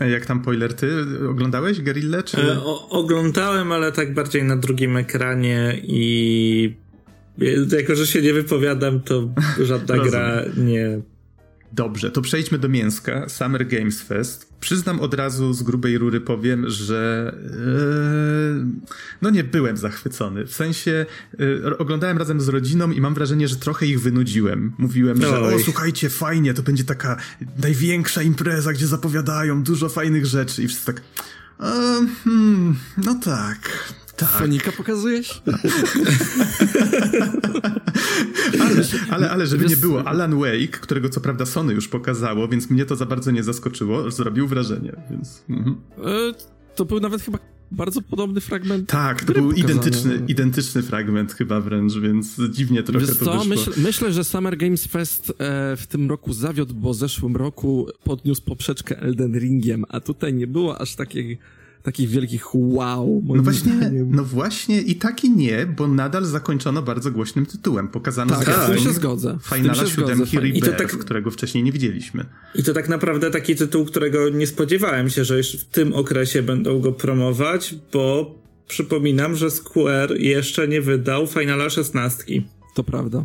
Jak 0.00 0.26
tam 0.26 0.42
Poiler, 0.42 0.74
ty 0.74 0.90
oglądałeś 1.30 1.80
Guerrilla? 1.80 2.22
Czy... 2.22 2.36
E, 2.36 2.60
o, 2.60 2.88
oglądałem, 2.88 3.72
ale 3.72 3.92
tak 3.92 4.14
bardziej 4.14 4.44
na 4.44 4.56
drugim 4.56 4.96
ekranie 4.96 5.80
i 5.82 6.74
jako, 7.72 7.94
że 7.94 8.06
się 8.06 8.22
nie 8.22 8.34
wypowiadam, 8.34 9.00
to 9.00 9.28
żadna 9.62 9.98
gra 10.08 10.42
nie 10.56 11.00
Dobrze, 11.72 12.10
to 12.10 12.22
przejdźmy 12.22 12.58
do 12.58 12.68
mięska. 12.68 13.28
Summer 13.28 13.66
Games 13.66 14.02
Fest. 14.02 14.52
Przyznam 14.60 15.00
od 15.00 15.14
razu 15.14 15.52
z 15.52 15.62
grubej 15.62 15.98
rury 15.98 16.20
powiem, 16.20 16.70
że 16.70 17.32
yy, 18.54 18.64
no 19.22 19.30
nie 19.30 19.44
byłem 19.44 19.76
zachwycony. 19.76 20.46
W 20.46 20.54
sensie 20.54 21.06
yy, 21.38 21.78
oglądałem 21.78 22.18
razem 22.18 22.40
z 22.40 22.48
rodziną 22.48 22.90
i 22.90 23.00
mam 23.00 23.14
wrażenie, 23.14 23.48
że 23.48 23.56
trochę 23.56 23.86
ich 23.86 24.00
wynudziłem. 24.00 24.72
Mówiłem, 24.78 25.22
że 25.22 25.40
o 25.40 25.58
słuchajcie, 25.58 26.10
fajnie, 26.10 26.54
to 26.54 26.62
będzie 26.62 26.84
taka 26.84 27.16
największa 27.62 28.22
impreza, 28.22 28.72
gdzie 28.72 28.86
zapowiadają 28.86 29.62
dużo 29.62 29.88
fajnych 29.88 30.26
rzeczy 30.26 30.62
i 30.62 30.68
wszyscy 30.68 30.86
tak 30.86 31.02
hmm, 32.24 32.76
no 32.96 33.14
tak, 33.24 33.58
tak. 34.26 34.28
Fonika 34.28 34.72
pokazujesz? 34.72 35.42
ale, 38.60 38.82
ale, 39.10 39.30
ale 39.30 39.46
żeby 39.46 39.64
nie 39.64 39.76
było, 39.76 40.04
Alan 40.04 40.40
Wake, 40.40 40.78
którego 40.80 41.08
co 41.08 41.20
prawda 41.20 41.46
Sony 41.46 41.74
już 41.74 41.88
pokazało, 41.88 42.48
więc 42.48 42.70
mnie 42.70 42.84
to 42.84 42.96
za 42.96 43.06
bardzo 43.06 43.30
nie 43.30 43.42
zaskoczyło, 43.42 44.10
zrobił 44.10 44.48
wrażenie, 44.48 44.92
więc... 45.10 45.44
Mhm. 45.50 45.76
E, 45.98 46.34
to 46.76 46.84
był 46.84 47.00
nawet 47.00 47.22
chyba 47.22 47.38
bardzo 47.70 48.02
podobny 48.02 48.40
fragment. 48.40 48.88
Tak, 48.88 49.24
to 49.24 49.32
był 49.32 49.52
identyczny, 49.52 50.22
identyczny 50.28 50.82
fragment 50.82 51.32
chyba 51.32 51.60
wręcz, 51.60 51.94
więc 51.94 52.36
dziwnie 52.50 52.82
trochę 52.82 53.06
Wiesz 53.06 53.18
to 53.18 53.24
co? 53.24 53.32
wyszło. 53.32 53.44
Myśl, 53.44 53.72
myślę, 53.76 54.12
że 54.12 54.24
Summer 54.24 54.56
Games 54.56 54.86
Fest 54.86 55.30
e, 55.30 55.34
w 55.76 55.86
tym 55.86 56.10
roku 56.10 56.32
zawiódł, 56.32 56.74
bo 56.74 56.92
w 56.92 56.96
zeszłym 56.96 57.36
roku 57.36 57.88
podniósł 58.04 58.42
poprzeczkę 58.42 59.00
Elden 59.00 59.38
Ringiem, 59.38 59.84
a 59.88 60.00
tutaj 60.00 60.34
nie 60.34 60.46
było 60.46 60.80
aż 60.80 60.94
takiej 60.94 61.38
takich 61.82 62.08
wielkich 62.08 62.54
wow. 62.54 63.22
No 63.26 63.42
właśnie, 63.42 63.90
no 64.06 64.24
właśnie 64.24 64.82
i 64.82 64.96
tak 64.96 65.24
i 65.24 65.30
nie, 65.30 65.66
bo 65.66 65.88
nadal 65.88 66.24
zakończono 66.24 66.82
bardzo 66.82 67.10
głośnym 67.10 67.46
tytułem. 67.46 67.88
Pokazano 67.88 68.36
tak, 68.36 68.64
z 68.64 68.66
tym 68.66 68.78
się 68.78 68.92
zgodzę. 68.92 69.38
Finala 69.54 69.86
siódemki 69.86 70.40
Rebirth, 70.40 70.76
tak, 70.78 70.98
którego 70.98 71.30
wcześniej 71.30 71.64
nie 71.64 71.72
widzieliśmy. 71.72 72.24
I 72.54 72.62
to 72.62 72.72
tak 72.72 72.88
naprawdę 72.88 73.30
taki 73.30 73.56
tytuł, 73.56 73.84
którego 73.84 74.28
nie 74.28 74.46
spodziewałem 74.46 75.10
się, 75.10 75.24
że 75.24 75.36
już 75.36 75.52
w 75.52 75.64
tym 75.64 75.92
okresie 75.92 76.42
będą 76.42 76.80
go 76.80 76.92
promować, 76.92 77.74
bo 77.92 78.34
przypominam, 78.68 79.36
że 79.36 79.50
Square 79.50 80.16
jeszcze 80.16 80.68
nie 80.68 80.80
wydał 80.80 81.26
Finala 81.26 81.70
szesnastki. 81.70 82.46
To 82.74 82.84
prawda. 82.84 83.24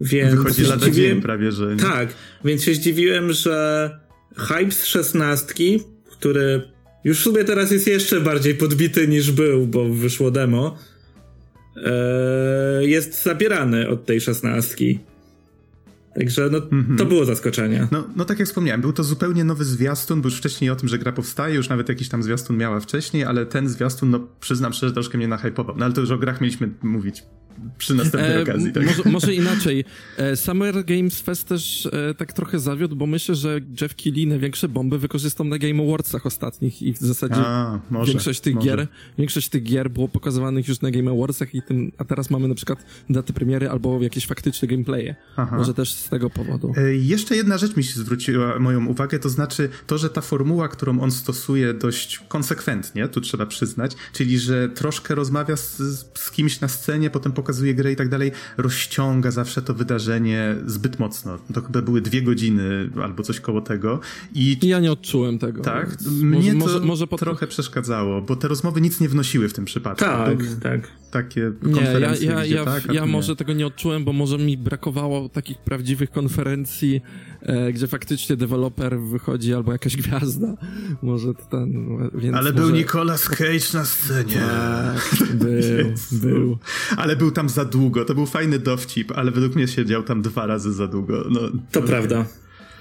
Więc 0.00 0.34
Wychodzi 0.34 0.62
lada 0.62 0.90
dzień 0.90 1.20
prawie, 1.20 1.52
że... 1.52 1.76
Nie? 1.76 1.82
Tak, 1.82 2.14
więc 2.44 2.62
się 2.62 2.74
zdziwiłem, 2.74 3.32
że 3.32 3.90
hype 4.36 4.70
z 4.70 4.84
szesnastki, 4.84 5.80
który 6.10 6.71
już 7.04 7.20
w 7.20 7.22
sumie 7.22 7.44
teraz 7.44 7.70
jest 7.70 7.86
jeszcze 7.86 8.20
bardziej 8.20 8.54
podbity 8.54 9.08
niż 9.08 9.32
był, 9.32 9.66
bo 9.66 9.88
wyszło 9.88 10.30
demo. 10.30 10.78
Eee, 11.76 12.90
jest 12.90 13.22
zabierany 13.22 13.88
od 13.88 14.06
tej 14.06 14.20
szesnastki. 14.20 14.98
Także 16.14 16.48
no, 16.52 16.58
mm-hmm. 16.58 16.98
to 16.98 17.06
było 17.06 17.24
zaskoczenie. 17.24 17.88
No, 17.90 18.04
no 18.16 18.24
tak 18.24 18.38
jak 18.38 18.48
wspomniałem, 18.48 18.80
był 18.80 18.92
to 18.92 19.04
zupełnie 19.04 19.44
nowy 19.44 19.64
zwiastun, 19.64 20.22
bo 20.22 20.26
już 20.26 20.38
wcześniej 20.38 20.70
o 20.70 20.76
tym, 20.76 20.88
że 20.88 20.98
gra 20.98 21.12
powstaje, 21.12 21.54
już 21.54 21.68
nawet 21.68 21.88
jakiś 21.88 22.08
tam 22.08 22.22
zwiastun 22.22 22.56
miała 22.56 22.80
wcześniej, 22.80 23.24
ale 23.24 23.46
ten 23.46 23.68
zwiastun, 23.68 24.10
no 24.10 24.28
przyznam 24.40 24.72
szczerze, 24.72 24.92
troszkę 24.92 25.18
mnie 25.18 25.28
nahypował. 25.28 25.76
No 25.78 25.84
ale 25.84 25.94
to 25.94 26.00
już 26.00 26.10
o 26.10 26.18
grach 26.18 26.40
mieliśmy 26.40 26.68
mówić 26.82 27.22
przy 27.78 27.94
następnej 27.94 28.36
e, 28.36 28.42
okazji. 28.42 28.72
Tak? 28.72 28.86
Może, 28.86 29.02
może, 29.10 29.34
inaczej. 29.34 29.84
E, 30.16 30.36
Summer 30.36 30.84
Games 30.84 31.20
Fest 31.20 31.48
też 31.48 31.88
e, 31.92 32.14
tak 32.14 32.32
trochę 32.32 32.58
zawiódł, 32.58 32.96
bo 32.96 33.06
myślę, 33.06 33.34
że 33.34 33.60
Jeff 33.80 33.94
Keighley 33.94 34.26
największe 34.26 34.68
bomby 34.68 34.98
wykorzystał 34.98 35.46
na 35.46 35.58
Game 35.58 35.82
Awardsach 35.82 36.26
ostatnich 36.26 36.82
i 36.82 36.92
w 36.92 36.98
zasadzie 36.98 37.34
a, 37.36 37.80
może, 37.90 38.12
większość 38.12 38.40
tych 38.40 38.54
może. 38.54 38.68
gier 38.68 38.86
większość 39.18 39.48
tych 39.48 39.62
gier 39.62 39.90
było 39.90 40.08
pokazywanych 40.08 40.68
już 40.68 40.80
na 40.80 40.90
Game 40.90 41.10
Awardsach 41.10 41.54
i 41.54 41.62
tym, 41.62 41.92
a 41.98 42.04
teraz 42.04 42.30
mamy 42.30 42.48
na 42.48 42.54
przykład 42.54 42.78
daty 43.10 43.32
premiery 43.32 43.70
albo 43.70 44.02
jakieś 44.02 44.26
faktyczne 44.26 44.68
gameplaye. 44.68 45.14
Aha. 45.36 45.56
Może 45.56 45.74
też 45.74 45.92
z 45.92 46.08
tego 46.08 46.30
powodu. 46.30 46.72
E, 46.76 46.94
jeszcze 46.94 47.36
jedna 47.36 47.58
rzecz 47.58 47.76
mi 47.76 47.84
się 47.84 48.00
zwróciła 48.00 48.58
moją 48.58 48.86
uwagę, 48.86 49.18
to 49.18 49.28
znaczy 49.28 49.68
to, 49.86 49.98
że 49.98 50.10
ta 50.10 50.20
formuła, 50.20 50.68
którą 50.68 51.00
on 51.00 51.10
stosuje 51.10 51.74
dość 51.74 52.18
konsekwentnie, 52.28 53.08
tu 53.08 53.20
trzeba 53.20 53.46
przyznać, 53.46 53.92
czyli 54.12 54.38
że 54.38 54.68
troszkę 54.68 55.14
rozmawia 55.14 55.56
z, 55.56 55.76
z 56.14 56.30
kimś 56.30 56.60
na 56.60 56.68
scenie, 56.68 57.10
potem 57.10 57.32
pokazuje 57.42 57.74
grę 57.74 57.92
i 57.92 57.96
tak 57.96 58.08
dalej, 58.08 58.32
rozciąga 58.56 59.30
zawsze 59.30 59.62
to 59.62 59.74
wydarzenie 59.74 60.56
zbyt 60.66 60.98
mocno. 60.98 61.38
To 61.54 61.62
chyba 61.62 61.82
były 61.82 62.00
dwie 62.00 62.22
godziny 62.22 62.90
albo 63.02 63.22
coś 63.22 63.40
koło 63.40 63.60
tego. 63.60 64.00
I 64.34 64.58
ja 64.62 64.80
nie 64.80 64.92
odczułem 64.92 65.38
tego. 65.38 65.62
Tak? 65.62 65.96
Mnie 66.22 66.54
może, 66.54 66.74
to 66.74 66.86
może, 66.86 67.06
może 67.06 67.06
trochę 67.06 67.46
przeszkadzało, 67.46 68.22
bo 68.22 68.36
te 68.36 68.48
rozmowy 68.48 68.80
nic 68.80 69.00
nie 69.00 69.08
wnosiły 69.08 69.48
w 69.48 69.52
tym 69.52 69.64
przypadku. 69.64 70.04
Tak, 70.04 70.38
tak. 70.62 70.88
Takie 71.10 71.52
konferencje. 71.74 72.26
Nie, 72.26 72.32
ja, 72.32 72.38
ja, 72.38 72.44
gdzie, 72.44 72.54
ja, 72.54 72.64
tak, 72.64 72.94
ja 72.94 73.06
może 73.06 73.36
tego 73.36 73.52
nie 73.52 73.66
odczułem, 73.66 74.04
bo 74.04 74.12
może 74.12 74.38
mi 74.38 74.56
brakowało 74.56 75.28
takich 75.28 75.58
prawdziwych 75.58 76.10
konferencji, 76.10 77.02
gdzie 77.72 77.86
faktycznie 77.86 78.36
deweloper 78.36 79.00
wychodzi 79.00 79.54
albo 79.54 79.72
jakaś 79.72 79.96
gwiazda. 79.96 80.54
Może 81.02 81.34
to 81.34 81.42
ten, 81.42 81.98
więc 82.14 82.36
Ale 82.36 82.52
może... 82.52 82.64
był 82.64 82.70
Nicolas 82.70 83.28
Cage 83.28 83.72
na 83.74 83.84
scenie. 83.84 84.34
Tak, 84.34 85.26
był, 85.34 85.50
był. 86.30 86.58
Ale 86.96 87.16
był 87.16 87.30
tam 87.30 87.48
za 87.48 87.64
długo. 87.64 88.04
To 88.04 88.14
był 88.14 88.26
fajny 88.26 88.58
dowcip, 88.58 89.12
ale 89.16 89.30
według 89.30 89.54
mnie 89.54 89.68
siedział 89.68 90.02
tam 90.02 90.22
dwa 90.22 90.46
razy 90.46 90.72
za 90.72 90.86
długo. 90.86 91.24
No, 91.30 91.40
to, 91.40 91.80
to 91.80 91.82
prawda. 91.82 92.24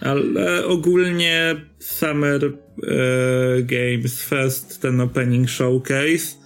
Ale 0.01 0.65
ogólnie 0.65 1.55
Summer 1.79 2.45
e, 2.45 2.51
Games 3.63 4.23
Fest, 4.23 4.81
ten 4.81 5.01
opening 5.01 5.49
showcase. 5.49 6.41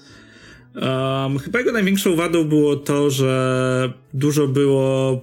Um, 0.76 1.40
chyba 1.40 1.60
jego 1.60 1.72
największą 1.72 2.16
wadą 2.16 2.44
było 2.44 2.76
to, 2.76 3.10
że 3.10 3.94
dużo 4.14 4.48
było 4.48 5.22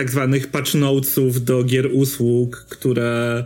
tak 0.00 0.10
zwanych 0.10 0.46
patch 0.46 0.74
notesów 0.74 1.44
do 1.44 1.64
gier 1.64 1.88
usług, 1.92 2.66
które 2.68 3.44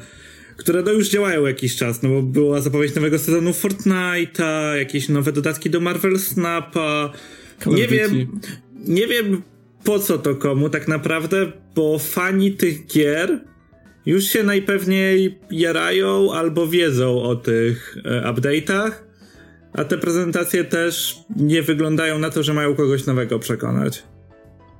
które 0.56 0.82
no 0.82 0.92
już 0.92 1.08
działają 1.08 1.46
jakiś 1.46 1.76
czas, 1.76 2.02
no 2.02 2.08
bo 2.08 2.22
była 2.22 2.60
zapowiedź 2.60 2.94
nowego 2.94 3.18
sezonu 3.18 3.50
Fortnite'a, 3.50 4.74
jakieś 4.74 5.08
nowe 5.08 5.32
dodatki 5.32 5.70
do 5.70 5.80
Marvel 5.80 6.18
Snapa. 6.18 7.12
Nie 7.66 7.88
wiem, 7.88 8.40
nie 8.74 9.06
wiem 9.06 9.42
po 9.84 9.98
co 9.98 10.18
to 10.18 10.34
komu 10.34 10.68
tak 10.70 10.88
naprawdę, 10.88 11.52
bo 11.74 11.98
fani 11.98 12.52
tych 12.52 12.86
gier 12.86 13.40
już 14.06 14.24
się 14.24 14.42
najpewniej 14.42 15.38
jarają 15.50 16.32
albo 16.32 16.66
wiedzą 16.66 17.22
o 17.22 17.36
tych 17.36 17.96
e, 18.04 18.32
update'ach, 18.32 18.90
a 19.72 19.84
te 19.84 19.98
prezentacje 19.98 20.64
też 20.64 21.16
nie 21.36 21.62
wyglądają 21.62 22.18
na 22.18 22.30
to, 22.30 22.42
że 22.42 22.54
mają 22.54 22.74
kogoś 22.74 23.06
nowego 23.06 23.38
przekonać. 23.38 24.02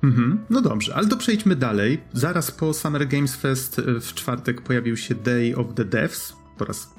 Mhm, 0.04 0.38
no 0.50 0.60
dobrze, 0.60 0.94
ale 0.94 1.08
to 1.08 1.16
przejdźmy 1.16 1.56
dalej. 1.56 2.00
Zaraz 2.12 2.50
po 2.50 2.74
Summer 2.74 3.08
Games 3.08 3.36
Fest 3.36 3.78
e, 3.78 4.00
w 4.00 4.14
czwartek 4.14 4.60
pojawił 4.60 4.96
się 4.96 5.14
Day 5.14 5.56
of 5.56 5.66
the 5.74 5.84
Devs 5.84 6.36
po 6.58 6.64
raz 6.64 6.94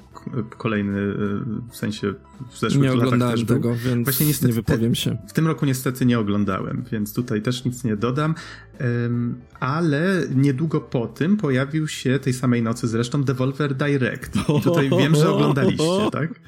kolejny, 0.58 0.98
e, 0.98 1.70
w 1.70 1.76
sensie 1.76 2.14
w 2.50 2.58
zeszłych 2.58 2.82
nie 2.82 2.88
latach 2.88 3.04
oglądałem 3.04 3.46
tego, 3.46 3.60
był. 3.60 3.74
więc 3.74 4.04
Właśnie 4.04 4.26
niestety 4.26 4.48
nie 4.48 4.54
wypowiem 4.54 4.94
się. 4.94 5.18
W 5.28 5.32
tym 5.32 5.46
roku 5.46 5.66
niestety 5.66 6.06
nie 6.06 6.18
oglądałem, 6.18 6.84
więc 6.92 7.14
tutaj 7.14 7.42
też 7.42 7.64
nic 7.64 7.84
nie 7.84 7.96
dodam. 7.96 8.34
Ale 9.60 10.22
niedługo 10.34 10.80
po 10.80 11.06
tym 11.06 11.36
pojawił 11.36 11.88
się 11.88 12.18
tej 12.18 12.32
samej 12.32 12.62
nocy 12.62 12.88
zresztą 12.88 13.24
Devolver 13.24 13.74
Direct. 13.74 14.36
I 14.58 14.62
tutaj 14.62 14.90
wiem, 14.90 15.14
że 15.14 15.30
oglądaliście, 15.30 16.10
tak? 16.12 16.40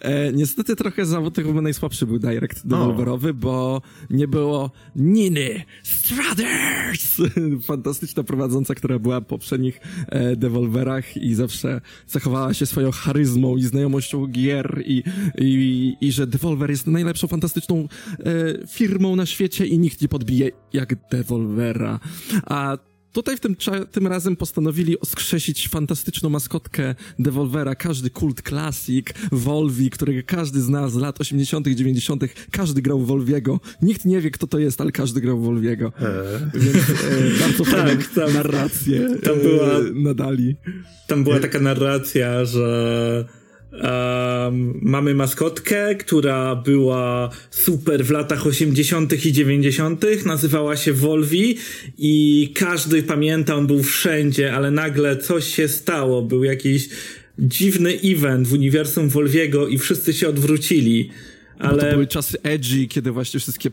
E, 0.00 0.32
niestety 0.32 0.76
trochę 0.76 1.06
zawód 1.06 1.34
tego 1.34 1.62
najsłabszy 1.62 2.06
był 2.06 2.18
Direct 2.18 2.66
Devolverowy, 2.66 3.30
o. 3.30 3.34
bo 3.34 3.82
nie 4.10 4.28
było 4.28 4.70
Niny 4.96 5.64
Struthers! 5.82 7.16
Fantastyczna 7.66 8.22
prowadząca, 8.22 8.74
która 8.74 8.98
była 8.98 9.20
w 9.20 9.24
poprzednich 9.24 9.80
e, 10.08 10.36
Devolverach 10.36 11.16
i 11.16 11.34
zawsze 11.34 11.80
zachowała 12.06 12.54
się 12.54 12.66
swoją 12.66 12.90
charyzmą 12.90 13.56
i 13.56 13.62
znajomością 13.62 14.26
gier 14.26 14.82
i, 14.86 15.02
i, 15.38 15.96
i 16.00 16.12
że 16.12 16.26
Devolver 16.26 16.70
jest 16.70 16.86
najlepszą, 16.86 17.28
fantastyczną 17.28 17.88
e, 18.18 18.66
firmą 18.68 19.16
na 19.16 19.26
świecie 19.26 19.66
i 19.66 19.78
nikt 19.78 20.02
nie 20.02 20.08
podbije 20.08 20.50
jak 20.72 21.08
Devolvera. 21.38 22.00
A 22.46 22.78
Tutaj 23.12 23.36
w 23.36 23.40
tym, 23.40 23.56
tym 23.92 24.06
razem 24.06 24.36
postanowili 24.36 24.96
skrzesić 25.04 25.68
fantastyczną 25.68 26.28
maskotkę 26.28 26.94
Devolvera, 27.18 27.74
każdy 27.74 28.10
kult 28.10 28.42
classic, 28.42 29.06
Volvi, 29.32 29.90
którego 29.90 30.20
każdy 30.26 30.60
zna 30.60 30.88
z 30.88 30.94
lat 30.94 31.20
80., 31.20 31.68
90., 31.68 32.24
każdy 32.50 32.82
grał 32.82 33.00
Volviego. 33.00 33.60
Nikt 33.82 34.04
nie 34.04 34.20
wie, 34.20 34.30
kto 34.30 34.46
to 34.46 34.58
jest, 34.58 34.80
ale 34.80 34.92
każdy 34.92 35.20
grał 35.20 35.40
Volviego. 35.40 35.92
Eee. 36.00 36.60
Więc 36.60 36.76
e, 36.76 37.40
bardzo 37.40 37.64
fajną 37.64 38.02
tak, 38.02 38.06
tam, 38.14 38.32
narrację 38.32 39.16
tam 39.22 39.38
była, 39.40 39.78
e, 39.78 39.82
nadali. 39.94 40.56
Tam 41.06 41.24
była 41.24 41.40
taka 41.40 41.60
narracja, 41.60 42.44
że 42.44 43.24
Um, 43.74 44.78
mamy 44.82 45.14
maskotkę, 45.14 45.94
która 45.94 46.56
była 46.56 47.30
super 47.50 48.04
w 48.04 48.10
latach 48.10 48.46
80. 48.46 49.26
i 49.26 49.32
90., 49.32 50.04
nazywała 50.26 50.76
się 50.76 50.92
Volvi 50.92 51.56
i 51.98 52.52
każdy 52.54 53.02
pamięta, 53.02 53.54
on 53.54 53.66
był 53.66 53.82
wszędzie, 53.82 54.54
ale 54.54 54.70
nagle 54.70 55.16
coś 55.16 55.54
się 55.54 55.68
stało, 55.68 56.22
był 56.22 56.44
jakiś 56.44 56.88
dziwny 57.38 57.98
event 58.04 58.48
w 58.48 58.52
uniwersum 58.52 59.08
Volviego 59.08 59.68
i 59.68 59.78
wszyscy 59.78 60.12
się 60.12 60.28
odwrócili. 60.28 61.10
Ale... 61.58 61.82
To 61.82 61.90
były 61.90 62.06
czasy 62.06 62.42
edgy, 62.42 62.86
kiedy 62.86 63.12
właśnie 63.12 63.40
wszystkie 63.40 63.70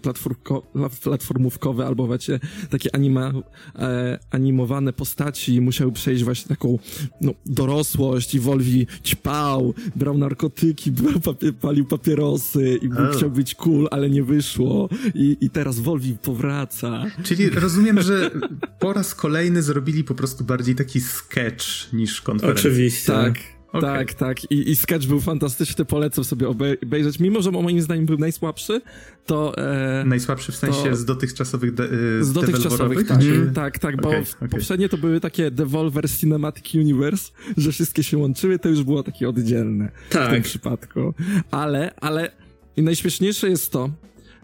platformówkowe 1.03 1.85
albo 1.85 2.07
właśnie 2.07 2.39
takie 2.69 2.95
anima, 2.95 3.33
e, 3.75 4.19
animowane 4.31 4.93
postaci 4.93 5.61
musiały 5.61 5.91
przejść 5.91 6.23
właśnie 6.23 6.49
taką 6.49 6.79
no, 7.21 7.33
dorosłość 7.45 8.35
i 8.35 8.39
Wolwi 8.39 8.87
ćpał, 9.03 9.73
brał 9.95 10.17
narkotyki, 10.17 10.91
papie, 11.25 11.53
palił 11.53 11.85
papierosy 11.85 12.79
i 12.81 12.87
oh. 12.87 13.17
chciał 13.17 13.31
być 13.31 13.55
cool, 13.55 13.87
ale 13.91 14.09
nie 14.09 14.23
wyszło 14.23 14.89
i, 15.15 15.37
i 15.41 15.49
teraz 15.49 15.79
Wolwi 15.79 16.17
powraca. 16.21 17.05
Czyli 17.23 17.49
rozumiem, 17.49 18.01
że 18.01 18.31
po 18.79 18.93
raz 18.93 19.15
kolejny 19.15 19.63
zrobili 19.63 20.03
po 20.03 20.15
prostu 20.15 20.43
bardziej 20.43 20.75
taki 20.75 21.01
sketch 21.01 21.65
niż 21.93 22.21
konferencję. 22.21 22.69
Oczywiście. 22.69 23.11
Tak. 23.11 23.60
Okay. 23.73 23.81
Tak, 23.81 24.13
tak. 24.13 24.51
I, 24.51 24.69
I 24.69 24.75
sketch 24.75 25.07
był 25.07 25.19
fantastyczny, 25.19 25.85
polecam 25.85 26.23
sobie 26.23 26.47
obejrzeć. 26.47 27.19
Mimo, 27.19 27.41
że 27.41 27.51
moim 27.51 27.81
zdaniem 27.81 28.05
był 28.05 28.17
najsłabszy, 28.17 28.81
to... 29.25 29.57
E, 29.57 30.03
najsłabszy 30.05 30.51
w 30.51 30.55
sensie 30.55 30.89
to... 30.89 30.95
z 30.95 31.05
dotychczasowych 31.05 31.73
de, 31.73 31.83
e, 31.83 32.23
Z 32.23 32.33
dotychczasowych, 32.33 33.07
tak. 33.07 33.21
Mm. 33.21 33.53
Tak, 33.53 33.79
tak, 33.79 34.01
bo 34.01 34.09
okay, 34.09 34.23
okay. 34.35 34.49
poprzednie 34.49 34.89
to 34.89 34.97
były 34.97 35.19
takie 35.19 35.51
Devolver 35.51 36.09
Cinematic 36.09 36.75
Universe, 36.75 37.31
że 37.57 37.71
wszystkie 37.71 38.03
się 38.03 38.17
łączyły, 38.17 38.59
to 38.59 38.69
już 38.69 38.83
było 38.83 39.03
takie 39.03 39.29
oddzielne 39.29 39.91
tak. 40.09 40.29
w 40.29 40.33
tym 40.33 40.43
przypadku. 40.43 41.13
Ale, 41.51 41.93
ale... 41.95 42.31
I 42.77 42.81
najśmieszniejsze 42.81 43.49
jest 43.49 43.71
to, 43.71 43.89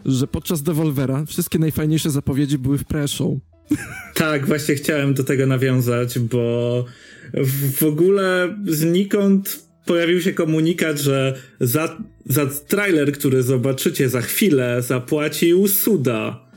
że 0.04 0.26
podczas 0.26 0.62
Devolvera 0.62 1.24
wszystkie 1.24 1.58
najfajniejsze 1.58 2.10
zapowiedzi 2.10 2.58
były 2.58 2.78
w 2.78 2.84
pre-show. 2.84 3.38
Tak, 4.14 4.46
właśnie 4.46 4.74
chciałem 4.74 5.14
do 5.14 5.24
tego 5.24 5.46
nawiązać, 5.46 6.18
bo 6.18 6.84
w, 7.74 7.82
ogóle 7.82 8.56
znikąd 8.66 9.62
pojawił 9.84 10.20
się 10.20 10.32
komunikat, 10.32 10.98
że 10.98 11.34
za, 11.60 11.96
za 12.26 12.46
trailer, 12.46 13.12
który 13.12 13.42
zobaczycie 13.42 14.08
za 14.08 14.20
chwilę, 14.20 14.82
zapłacił 14.82 15.68
Suda. 15.68 16.48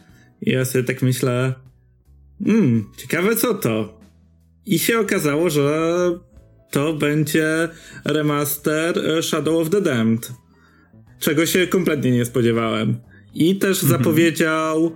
I 0.42 0.52
ja 0.52 0.66
sobie 0.66 0.84
tak 0.84 1.02
myślę, 1.02 1.54
hmm, 2.46 2.86
ciekawe 2.98 3.36
co 3.36 3.54
to. 3.54 4.02
I 4.66 4.80
się 4.80 5.00
okazało, 5.00 5.50
że 5.50 5.90
to 6.72 6.94
będzie 6.94 7.70
remaster 8.06 9.24
Shadow 9.24 9.62
of 9.62 9.70
the 9.70 9.82
Damned. 9.82 10.32
Czego 11.20 11.46
się 11.46 11.68
kompletnie 11.68 12.12
nie 12.12 12.26
spodziewałem. 12.26 12.96
I 13.34 13.56
też 13.56 13.84
mhm. 13.84 14.02
zapowiedział 14.02 14.96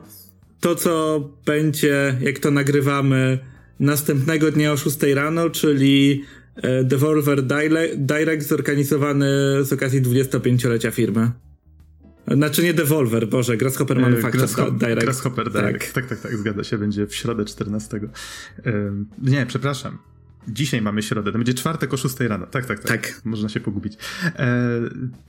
to, 0.60 0.76
co 0.76 1.20
będzie, 1.46 2.18
jak 2.22 2.40
to 2.40 2.52
nagrywamy, 2.52 3.40
następnego 3.80 4.52
dnia 4.52 4.72
o 4.74 4.78
6 4.78 4.98
rano, 5.14 5.50
czyli 5.50 6.24
e, 6.56 6.84
Devolver 6.84 7.44
Direct 7.98 8.48
zorganizowany 8.48 9.28
z 9.62 9.74
okazji 9.74 10.02
25-lecia 10.02 10.92
firmy. 10.92 11.32
Znaczy 12.28 12.64
nie 12.64 12.74
Devolver, 12.74 13.28
Boże, 13.28 13.58
Grasshopper 13.58 13.98
e, 13.98 14.02
Manufacture 14.02 14.40
Grasshopper, 14.40 14.74
Direct. 14.74 15.04
Grasshopper 15.04 15.52
Direct, 15.52 15.94
tak. 15.94 15.94
tak, 15.94 16.06
tak, 16.06 16.20
tak, 16.20 16.38
zgadza 16.38 16.64
się, 16.64 16.78
będzie 16.78 17.08
w 17.08 17.16
środę 17.16 17.46
14. 17.46 18.00
nie, 19.22 19.46
przepraszam, 19.46 19.98
Dzisiaj 20.48 20.82
mamy 20.82 21.04
środę, 21.04 21.32
to 21.32 21.38
będzie 21.38 21.54
czwartek 21.54 21.94
o 21.94 21.98
6 21.98 22.20
rano. 22.20 22.48
Tak, 22.48 22.66
tak, 22.66 22.80
tak. 22.80 22.88
tak. 22.88 23.22
Można 23.26 23.50
się 23.50 23.60
pogubić. 23.60 23.98
E, 24.24 24.60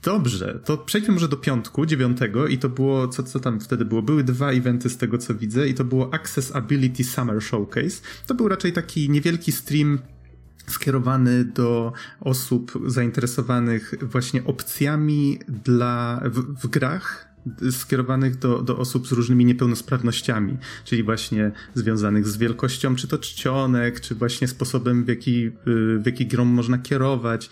dobrze, 0.03 0.59
to 0.65 0.77
przejdźmy 0.77 1.13
może 1.13 1.27
do 1.27 1.37
piątku, 1.37 1.85
dziewiątego 1.85 2.47
i 2.47 2.57
to 2.57 2.69
było, 2.69 3.07
co, 3.07 3.23
co 3.23 3.39
tam 3.39 3.59
wtedy 3.59 3.85
było? 3.85 4.01
Były 4.01 4.23
dwa 4.23 4.51
eventy 4.51 4.89
z 4.89 4.97
tego, 4.97 5.17
co 5.17 5.35
widzę 5.35 5.67
i 5.67 5.73
to 5.73 5.83
było 5.83 6.13
Accessibility 6.13 7.03
Summer 7.03 7.41
Showcase. 7.41 8.01
To 8.27 8.35
był 8.35 8.47
raczej 8.47 8.73
taki 8.73 9.09
niewielki 9.09 9.51
stream 9.51 9.99
skierowany 10.67 11.45
do 11.45 11.93
osób 12.19 12.71
zainteresowanych 12.85 13.93
właśnie 14.01 14.43
opcjami 14.43 15.39
dla, 15.47 16.21
w, 16.25 16.61
w 16.61 16.67
grach, 16.67 17.27
skierowanych 17.71 18.39
do, 18.39 18.61
do 18.61 18.77
osób 18.77 19.07
z 19.07 19.11
różnymi 19.11 19.45
niepełnosprawnościami, 19.45 20.57
czyli 20.83 21.03
właśnie 21.03 21.51
związanych 21.73 22.27
z 22.27 22.37
wielkością 22.37 22.95
czy 22.95 23.07
to 23.07 23.17
czcionek, 23.17 23.99
czy 24.01 24.15
właśnie 24.15 24.47
sposobem, 24.47 25.05
w 25.05 25.07
jaki, 25.07 25.45
y, 25.45 25.51
w 25.99 26.05
jaki 26.05 26.27
grą 26.27 26.45
można 26.45 26.77
kierować. 26.77 27.49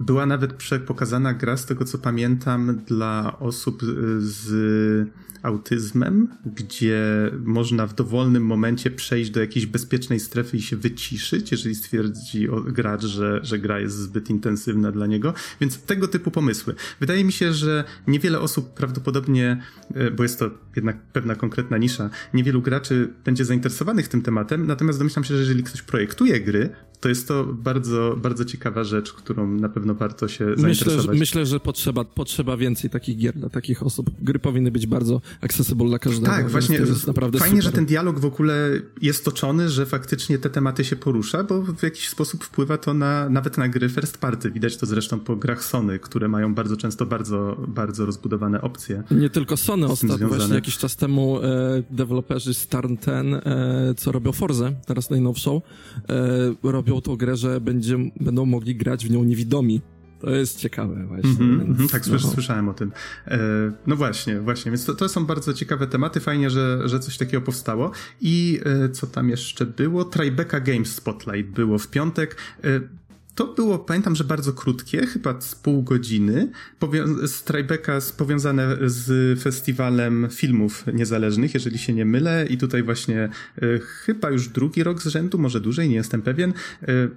Była 0.00 0.26
nawet 0.26 0.52
pokazana 0.86 1.34
gra, 1.34 1.56
z 1.56 1.66
tego 1.66 1.84
co 1.84 1.98
pamiętam, 1.98 2.80
dla 2.86 3.38
osób 3.38 3.82
y, 3.82 3.86
z 4.20 5.08
autyzmem, 5.42 6.28
gdzie 6.46 7.30
można 7.44 7.86
w 7.86 7.94
dowolnym 7.94 8.46
momencie 8.46 8.90
przejść 8.90 9.30
do 9.30 9.40
jakiejś 9.40 9.66
bezpiecznej 9.66 10.20
strefy 10.20 10.56
i 10.56 10.62
się 10.62 10.76
wyciszyć, 10.76 11.52
jeżeli 11.52 11.74
stwierdzi 11.74 12.48
gracz, 12.66 13.04
że, 13.04 13.40
że 13.42 13.58
gra 13.58 13.80
jest 13.80 13.96
zbyt 13.96 14.30
intensywna 14.30 14.92
dla 14.92 15.06
niego. 15.06 15.34
Więc 15.60 15.78
tego 15.78 16.08
typu 16.08 16.30
pomysły. 16.30 16.74
Wydaje 17.00 17.24
mi 17.24 17.32
się, 17.32 17.52
że 17.52 17.84
niewiele 18.06 18.40
osób 18.40 18.74
prawdopodobnie, 18.74 19.62
e, 19.94 20.10
bo 20.10 20.22
jest 20.22 20.38
to 20.38 20.50
jednak 20.76 21.02
pewna 21.02 21.34
konkretna 21.34 21.78
nisza, 21.78 22.10
niewielu 22.34 22.62
graczy 22.62 23.12
będzie 23.24 23.44
zainteresowanych 23.44 24.08
tym 24.08 24.22
tematem, 24.22 24.66
natomiast 24.66 24.98
domyślam 24.98 25.24
się, 25.24 25.34
że 25.34 25.40
jeżeli 25.40 25.62
ktoś 25.62 25.82
projektuje 25.82 26.40
gry, 26.40 26.70
to 27.00 27.08
jest 27.08 27.28
to 27.28 27.44
bardzo, 27.44 28.16
bardzo 28.22 28.44
ciekawa 28.44 28.84
rzecz, 28.84 29.12
którą 29.12 29.46
na 29.46 29.68
pewno 29.68 29.94
warto 29.94 30.28
się 30.28 30.44
myślę, 30.44 30.62
zainteresować. 30.62 31.16
Że, 31.16 31.20
myślę, 31.20 31.46
że 31.46 31.60
potrzeba, 31.60 32.04
potrzeba 32.04 32.56
więcej 32.56 32.90
takich 32.90 33.16
gier 33.16 33.34
dla 33.34 33.48
takich 33.48 33.82
osób. 33.82 34.10
Gry 34.20 34.38
powinny 34.38 34.70
być 34.70 34.86
bardzo 34.86 35.20
accessible 35.40 35.86
dla 35.88 35.98
każdego. 35.98 36.26
Tak, 36.26 36.50
właśnie. 36.50 36.76
Jest 36.76 37.06
naprawdę 37.06 37.38
fajnie, 37.38 37.56
super. 37.56 37.64
że 37.64 37.72
ten 37.72 37.86
dialog 37.86 38.18
w 38.18 38.24
ogóle 38.24 38.70
jest 39.02 39.24
toczony, 39.24 39.68
że 39.68 39.86
faktycznie 39.86 40.38
te 40.38 40.50
tematy 40.50 40.84
się 40.84 40.96
porusza, 40.96 41.44
bo 41.44 41.62
w 41.62 41.82
jakiś 41.82 42.08
sposób 42.08 42.44
wpływa 42.44 42.78
to 42.78 42.94
na, 42.94 43.28
nawet 43.28 43.58
na 43.58 43.68
gry 43.68 43.88
first 43.88 44.18
party. 44.18 44.50
Widać 44.50 44.76
to 44.76 44.86
zresztą 44.86 45.20
po 45.20 45.36
grach 45.36 45.64
Sony, 45.64 45.98
które 45.98 46.28
mają 46.28 46.54
bardzo 46.54 46.76
często 46.76 47.06
bardzo, 47.06 47.64
bardzo 47.68 48.06
rozbudowane 48.06 48.60
opcje. 48.60 49.02
Nie 49.10 49.30
tylko 49.30 49.56
Sony, 49.56 49.86
ostatnio 49.86 50.28
właśnie 50.28 50.54
jakiś 50.66 50.78
czas 50.78 50.96
temu 50.96 51.42
e, 51.42 51.82
deweloperzy 51.90 52.54
Starn 52.54 52.96
Ten, 52.96 53.34
e, 53.34 53.42
co 53.96 54.12
robią 54.12 54.32
Forze, 54.32 54.72
teraz 54.86 55.10
najnowszą, 55.10 55.62
e, 56.62 56.70
robią 56.70 57.00
tą 57.00 57.16
grę, 57.16 57.36
że 57.36 57.60
będzie, 57.60 57.98
będą 58.20 58.46
mogli 58.46 58.76
grać 58.76 59.06
w 59.06 59.10
nią 59.10 59.24
niewidomi. 59.24 59.80
To 60.20 60.30
jest 60.30 60.58
ciekawe 60.58 61.06
właśnie. 61.06 61.30
Mm 61.30 61.60
-hmm, 61.60 61.78
więc, 61.78 61.92
tak, 61.92 62.06
no. 62.06 62.18
słyszałem 62.18 62.68
o 62.68 62.74
tym. 62.74 62.92
E, 63.26 63.38
no 63.86 63.96
właśnie, 63.96 64.40
właśnie, 64.40 64.70
więc 64.70 64.84
to, 64.84 64.94
to, 64.94 65.08
są 65.08 65.26
bardzo 65.26 65.54
ciekawe 65.54 65.86
tematy. 65.86 66.20
Fajnie, 66.20 66.50
że, 66.50 66.88
że 66.88 67.00
coś 67.00 67.16
takiego 67.18 67.42
powstało. 67.42 67.90
I 68.20 68.60
e, 68.64 68.88
co 68.88 69.06
tam 69.06 69.30
jeszcze 69.30 69.66
było? 69.66 70.04
Tribeca 70.04 70.60
Games 70.60 70.94
Spotlight 70.94 71.50
było 71.52 71.78
w 71.78 71.88
piątek. 71.88 72.36
E, 72.64 72.80
to 73.36 73.46
było, 73.46 73.78
pamiętam, 73.78 74.16
że 74.16 74.24
bardzo 74.24 74.52
krótkie, 74.52 75.06
chyba 75.06 75.40
z 75.40 75.54
pół 75.54 75.82
godziny, 75.82 76.50
z 77.24 77.42
Tribeca 77.42 77.92
powiązane 78.16 78.76
z 78.86 79.40
festiwalem 79.40 80.28
filmów 80.30 80.84
niezależnych, 80.94 81.54
jeżeli 81.54 81.78
się 81.78 81.92
nie 81.92 82.04
mylę. 82.04 82.46
I 82.50 82.58
tutaj 82.58 82.82
właśnie 82.82 83.28
y, 83.62 83.80
chyba 83.84 84.30
już 84.30 84.48
drugi 84.48 84.82
rok 84.82 85.02
z 85.02 85.06
rzędu, 85.06 85.38
może 85.38 85.60
dłużej, 85.60 85.88
nie 85.88 85.94
jestem 85.94 86.22
pewien, 86.22 86.52
y, 86.82 87.08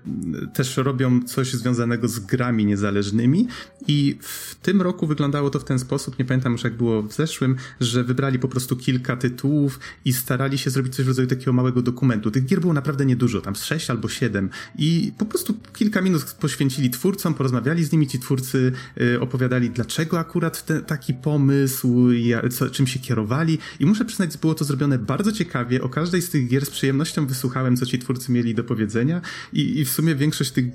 też 0.53 0.77
robią 0.77 1.23
coś 1.23 1.53
związanego 1.53 2.07
z 2.07 2.19
grami 2.19 2.65
niezależnymi. 2.65 3.47
I 3.87 4.17
w 4.21 4.55
tym 4.55 4.81
roku 4.81 5.07
wyglądało 5.07 5.49
to 5.49 5.59
w 5.59 5.63
ten 5.63 5.79
sposób, 5.79 6.19
nie 6.19 6.25
pamiętam 6.25 6.51
już 6.51 6.63
jak 6.63 6.77
było 6.77 7.03
w 7.03 7.13
zeszłym, 7.13 7.55
że 7.79 8.03
wybrali 8.03 8.39
po 8.39 8.47
prostu 8.47 8.75
kilka 8.75 9.17
tytułów 9.17 9.79
i 10.05 10.13
starali 10.13 10.57
się 10.57 10.69
zrobić 10.69 10.95
coś 10.95 11.05
w 11.05 11.07
rodzaju 11.07 11.27
takiego 11.27 11.53
małego 11.53 11.81
dokumentu. 11.81 12.31
Tych 12.31 12.45
gier 12.45 12.61
było 12.61 12.73
naprawdę 12.73 13.05
niedużo, 13.05 13.41
tam 13.41 13.55
z 13.55 13.63
sześć 13.63 13.89
albo 13.89 14.09
siedem. 14.09 14.49
I 14.77 15.11
po 15.17 15.25
prostu 15.25 15.53
kilka 15.73 16.01
minut 16.09 16.33
poświęcili 16.33 16.89
twórcom, 16.89 17.33
porozmawiali 17.33 17.83
z 17.83 17.91
nimi, 17.91 18.07
ci 18.07 18.19
twórcy 18.19 18.71
y, 19.01 19.21
opowiadali, 19.21 19.69
dlaczego 19.69 20.19
akurat 20.19 20.65
te, 20.65 20.81
taki 20.81 21.13
pomysł, 21.13 22.07
co, 22.51 22.69
czym 22.69 22.87
się 22.87 22.99
kierowali 22.99 23.57
i 23.79 23.85
muszę 23.85 24.05
przyznać, 24.05 24.37
było 24.37 24.55
to 24.55 24.65
zrobione 24.65 24.97
bardzo 24.97 25.31
ciekawie. 25.31 25.81
O 25.81 25.89
każdej 25.89 26.21
z 26.21 26.29
tych 26.29 26.47
gier 26.47 26.65
z 26.65 26.69
przyjemnością 26.69 27.27
wysłuchałem, 27.27 27.77
co 27.77 27.85
ci 27.85 27.99
twórcy 27.99 28.31
mieli 28.31 28.55
do 28.55 28.63
powiedzenia 28.63 29.21
i, 29.53 29.79
i 29.79 29.85
w 29.85 29.89
sumie 29.89 30.15
większość 30.15 30.51
tych 30.51 30.65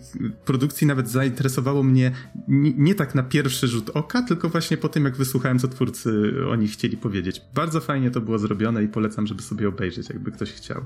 produkcji 0.45 0.87
nawet 0.87 1.11
zainteresowało 1.11 1.83
mnie 1.83 2.13
nie, 2.49 2.73
nie 2.77 2.95
tak 2.95 3.15
na 3.15 3.23
pierwszy 3.23 3.69
rzut 3.69 3.91
oka, 3.91 4.23
tylko 4.23 4.49
właśnie 4.49 4.77
po 4.77 4.89
tym, 4.89 5.05
jak 5.05 5.17
wysłuchałem, 5.17 5.59
co 5.59 5.69
twórcy 5.69 6.33
o 6.49 6.57
nich 6.57 6.71
chcieli 6.71 6.97
powiedzieć. 6.97 7.43
Bardzo 7.55 7.81
fajnie 7.81 8.11
to 8.11 8.21
było 8.21 8.39
zrobione 8.39 8.85
i 8.85 8.89
polecam, 8.89 9.27
żeby 9.27 9.43
sobie 9.43 9.69
obejrzeć, 9.69 10.09
jakby 10.09 10.33
ktoś 10.33 10.53
chciał. 10.53 10.85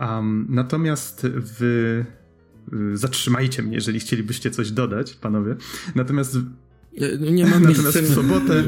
Um, 0.00 0.46
natomiast 0.48 1.22
w 1.24 2.04
zatrzymajcie 2.94 3.62
mnie, 3.62 3.74
jeżeli 3.74 4.00
chcielibyście 4.00 4.50
coś 4.50 4.70
dodać, 4.70 5.14
panowie. 5.14 5.56
Natomiast, 5.94 6.38
nie, 7.20 7.32
nie 7.32 7.46
mam 7.46 7.62
natomiast 7.62 7.98
w 7.98 8.14
sobotę 8.14 8.64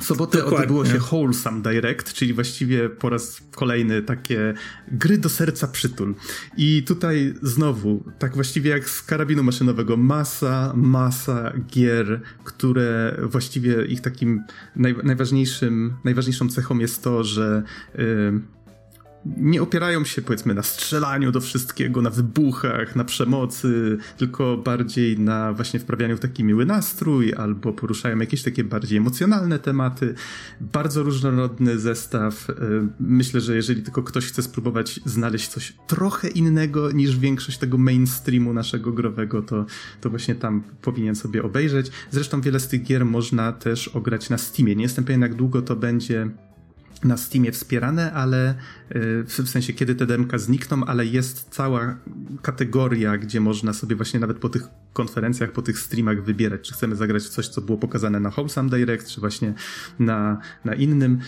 w 0.00 0.04
sobotę 0.04 0.38
Dokładnie. 0.38 0.58
odbyło 0.58 0.86
się 0.86 0.98
Wholesome 0.98 1.62
Direct, 1.62 2.12
czyli 2.12 2.32
właściwie 2.32 2.88
po 2.88 3.08
raz 3.08 3.42
kolejny 3.50 4.02
takie 4.02 4.54
gry 4.92 5.18
do 5.18 5.28
serca 5.28 5.68
przytul. 5.68 6.14
I 6.56 6.82
tutaj 6.82 7.34
znowu, 7.42 8.04
tak 8.18 8.34
właściwie 8.34 8.70
jak 8.70 8.88
z 8.88 9.02
karabinu 9.02 9.42
maszynowego, 9.42 9.96
masa, 9.96 10.72
masa 10.76 11.52
gier, 11.66 12.20
które 12.44 13.16
właściwie 13.22 13.84
ich 13.84 14.00
takim 14.00 14.42
naj, 14.76 14.94
najważniejszym, 15.04 15.94
najważniejszą 16.04 16.48
cechą 16.48 16.78
jest 16.78 17.02
to, 17.02 17.24
że 17.24 17.62
yy, 17.98 18.40
nie 19.26 19.62
opierają 19.62 20.04
się 20.04 20.22
powiedzmy 20.22 20.54
na 20.54 20.62
strzelaniu 20.62 21.32
do 21.32 21.40
wszystkiego, 21.40 22.02
na 22.02 22.10
wybuchach, 22.10 22.96
na 22.96 23.04
przemocy, 23.04 23.98
tylko 24.16 24.56
bardziej 24.56 25.18
na 25.18 25.52
właśnie 25.52 25.80
wprawianiu 25.80 26.16
w 26.16 26.20
taki 26.20 26.44
miły 26.44 26.66
nastrój, 26.66 27.34
albo 27.34 27.72
poruszają 27.72 28.18
jakieś 28.18 28.42
takie 28.42 28.64
bardziej 28.64 28.98
emocjonalne 28.98 29.58
tematy. 29.58 30.14
Bardzo 30.60 31.02
różnorodny 31.02 31.78
zestaw. 31.78 32.50
E, 32.50 32.54
myślę, 33.00 33.40
że 33.40 33.56
jeżeli 33.56 33.82
tylko 33.82 34.02
ktoś 34.02 34.26
chce 34.26 34.42
spróbować 34.42 35.00
znaleźć 35.04 35.48
coś 35.48 35.74
trochę 35.86 36.28
innego 36.28 36.90
niż 36.90 37.18
większość 37.18 37.58
tego 37.58 37.78
mainstreamu 37.78 38.52
naszego 38.52 38.92
growego, 38.92 39.42
to, 39.42 39.66
to 40.00 40.10
właśnie 40.10 40.34
tam 40.34 40.62
powinien 40.82 41.14
sobie 41.14 41.42
obejrzeć. 41.42 41.90
Zresztą 42.10 42.40
wiele 42.40 42.60
z 42.60 42.68
tych 42.68 42.82
gier 42.82 43.04
można 43.04 43.52
też 43.52 43.88
ograć 43.88 44.30
na 44.30 44.38
Steamie. 44.38 44.76
Nie 44.76 44.82
jestem 44.82 45.04
pewien, 45.04 45.20
jak 45.20 45.34
długo 45.34 45.62
to 45.62 45.76
będzie 45.76 46.30
na 47.04 47.16
Steamie 47.16 47.52
wspierane, 47.52 48.12
ale 48.12 48.54
y, 48.90 49.24
w 49.24 49.48
sensie 49.48 49.72
kiedy 49.72 49.94
te 49.94 50.06
demka 50.06 50.38
znikną, 50.38 50.84
ale 50.84 51.06
jest 51.06 51.48
cała 51.50 51.96
kategoria, 52.42 53.18
gdzie 53.18 53.40
można 53.40 53.72
sobie 53.72 53.96
właśnie 53.96 54.20
nawet 54.20 54.38
po 54.38 54.48
tych 54.48 54.62
konferencjach, 54.92 55.52
po 55.52 55.62
tych 55.62 55.78
streamach 55.78 56.24
wybierać, 56.24 56.60
czy 56.60 56.74
chcemy 56.74 56.96
zagrać 56.96 57.22
w 57.22 57.28
coś, 57.28 57.48
co 57.48 57.60
było 57.60 57.78
pokazane 57.78 58.20
na 58.20 58.30
Wholesome 58.30 58.70
Direct, 58.70 59.08
czy 59.08 59.20
właśnie 59.20 59.54
na, 59.98 60.40
na 60.64 60.74
innym. 60.74 61.18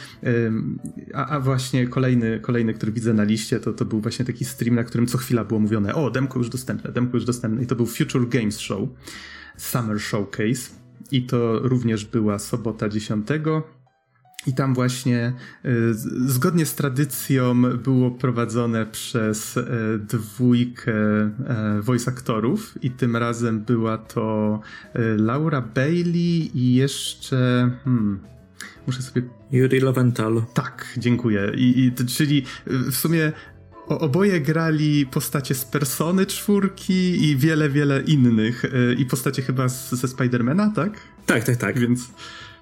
A, 1.14 1.26
a 1.26 1.40
właśnie 1.40 1.86
kolejny, 1.86 2.40
kolejny, 2.40 2.74
który 2.74 2.92
widzę 2.92 3.14
na 3.14 3.24
liście, 3.24 3.60
to, 3.60 3.72
to 3.72 3.84
był 3.84 4.00
właśnie 4.00 4.24
taki 4.24 4.44
stream, 4.44 4.74
na 4.74 4.84
którym 4.84 5.06
co 5.06 5.18
chwila 5.18 5.44
było 5.44 5.60
mówione, 5.60 5.94
o, 5.94 6.10
demko 6.10 6.38
już 6.38 6.48
dostępne, 6.48 6.92
demko 6.92 7.16
już 7.16 7.24
dostępne. 7.24 7.62
I 7.62 7.66
to 7.66 7.76
był 7.76 7.86
Future 7.86 8.28
Games 8.28 8.58
Show, 8.58 8.88
Summer 9.56 10.00
Showcase. 10.00 10.70
I 11.10 11.22
to 11.22 11.58
również 11.58 12.04
była 12.04 12.38
sobota 12.38 12.88
10 12.88 13.28
i 14.46 14.52
tam 14.52 14.74
właśnie 14.74 15.32
y, 15.64 15.94
zgodnie 16.26 16.66
z 16.66 16.74
tradycją 16.74 17.62
było 17.62 18.10
prowadzone 18.10 18.86
przez 18.86 19.56
e, 19.56 19.64
dwójkę 19.98 20.92
e, 20.92 21.80
voice 21.82 22.10
aktorów 22.10 22.74
i 22.82 22.90
tym 22.90 23.16
razem 23.16 23.60
była 23.60 23.98
to 23.98 24.60
e, 24.94 25.00
Laura 25.16 25.60
Bailey 25.60 26.50
i 26.58 26.74
jeszcze 26.74 27.70
hmm, 27.84 28.20
muszę 28.86 29.02
sobie... 29.02 29.22
Yuri 29.52 29.80
Lowenthal. 29.80 30.42
Tak, 30.54 30.94
dziękuję. 30.96 31.52
I, 31.56 31.84
i 31.84 32.06
czyli 32.06 32.44
w 32.66 32.94
sumie 32.94 33.32
oboje 33.86 34.40
grali 34.40 35.06
postacie 35.06 35.54
z 35.54 35.64
Persony 35.64 36.26
czwórki 36.26 37.30
i 37.30 37.36
wiele, 37.36 37.70
wiele 37.70 38.02
innych. 38.02 38.64
I 38.98 39.06
postacie 39.06 39.42
chyba 39.42 39.68
z, 39.68 39.90
ze 39.90 40.08
Spidermana, 40.08 40.72
tak? 40.76 40.92
Tak, 41.26 41.44
tak, 41.44 41.56
tak. 41.56 41.78
Więc 41.78 42.10
E, 42.10 42.53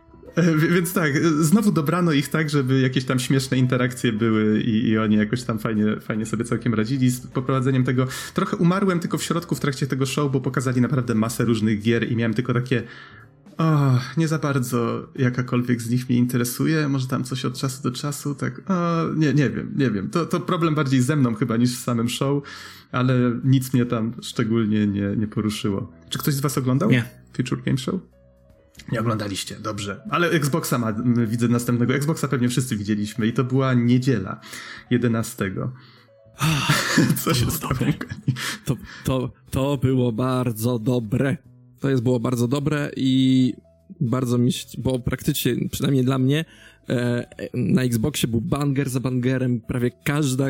więc 0.75 0.93
tak, 0.93 1.27
znowu 1.27 1.73
dobrano 1.73 2.13
ich 2.13 2.29
tak, 2.29 2.51
żeby 2.51 2.81
jakieś 2.81 3.05
tam 3.05 3.19
śmieszne 3.19 3.59
interakcje 3.59 4.13
były 4.13 4.61
i, 4.61 4.89
i, 4.89 4.99
oni 4.99 5.17
jakoś 5.17 5.43
tam 5.43 5.59
fajnie, 5.59 6.01
fajnie 6.01 6.27
sobie 6.27 6.45
całkiem 6.45 6.75
radzili 6.75 7.11
z 7.11 7.27
poprowadzeniem 7.27 7.85
tego. 7.85 8.07
Trochę 8.35 8.57
umarłem 8.57 9.01
tylko 9.01 9.19
w 9.19 9.23
środku 9.23 9.55
w 9.55 9.61
trakcie 9.61 9.87
tego 9.87 10.07
show, 10.07 10.33
bo 10.33 10.41
pokazali 10.41 10.81
naprawdę 10.81 11.15
masę 11.15 11.45
różnych 11.45 11.83
gier 11.83 12.13
i 12.13 12.17
miałem 12.17 12.35
tylko 12.35 12.55
takie 12.55 12.83
o, 13.59 13.99
nie 14.17 14.29
za 14.29 14.39
bardzo 14.39 15.09
jakakolwiek 15.17 15.83
z 15.83 15.91
nich 15.91 16.09
mnie 16.09 16.19
interesuje, 16.19 16.89
może 16.89 17.07
tam 17.07 17.25
coś 17.25 17.45
od 17.45 17.59
czasu 17.59 17.83
do 17.83 17.91
czasu, 17.91 18.35
tak, 18.35 18.71
o, 18.71 19.05
nie, 19.17 19.35
nie 19.35 19.51
wiem, 19.51 19.73
nie 19.77 19.91
wiem. 19.91 20.11
To, 20.11 20.27
to 20.27 20.41
problem 20.41 20.75
bardziej 20.75 21.01
ze 21.01 21.17
mną 21.17 21.35
chyba 21.35 21.57
niż 21.57 21.71
z 21.71 21.85
samym 21.85 22.09
show, 22.09 22.43
ale 22.93 23.15
nic 23.45 23.73
mnie 23.75 23.87
tam 23.87 24.13
szczególnie 24.23 24.87
nie, 24.87 25.17
nie 25.17 25.27
poruszyło. 25.27 25.93
Czy 26.09 26.19
ktoś 26.19 26.35
z 26.35 26.41
was 26.41 26.59
oglądał? 26.59 26.91
Nie. 26.91 27.05
Future 27.37 27.63
Game 27.63 27.79
Show? 27.79 28.12
Nie 28.93 29.01
oglądaliście, 29.01 29.57
dobrze. 29.61 30.01
Ale 30.11 30.29
Xboxa 30.29 30.79
ma, 30.79 30.93
widzę 31.27 31.49
następnego. 31.49 31.95
Xboxa 31.95 32.29
pewnie 32.29 32.49
wszyscy 32.49 32.77
widzieliśmy 32.77 33.27
i 33.27 33.33
to 33.33 33.45
była 33.45 33.75
niedziela 33.75 34.41
11. 34.91 35.53
Co 37.25 37.35
się 37.35 37.51
stało? 37.51 37.75
To, 38.65 38.77
to, 39.05 39.33
to 39.51 39.77
było 39.77 40.13
bardzo 40.13 40.79
dobre. 40.79 41.37
To 41.81 41.91
jest 41.91 42.03
było 42.03 42.21
bardzo 42.21 42.49
dobre 42.49 42.91
i 42.97 43.53
bardzo 44.01 44.39
mi 44.39 44.53
się, 44.53 44.67
bo 44.79 44.99
praktycznie, 44.99 45.69
przynajmniej 45.71 46.05
dla 46.05 46.19
mnie, 46.19 46.45
e, 46.89 47.27
na 47.55 47.83
Xboxie 47.83 48.29
był 48.29 48.41
banger 48.41 48.91
za 48.91 49.01
bangerem. 49.01 49.61
Prawie 49.61 49.91
każda, 50.05 50.45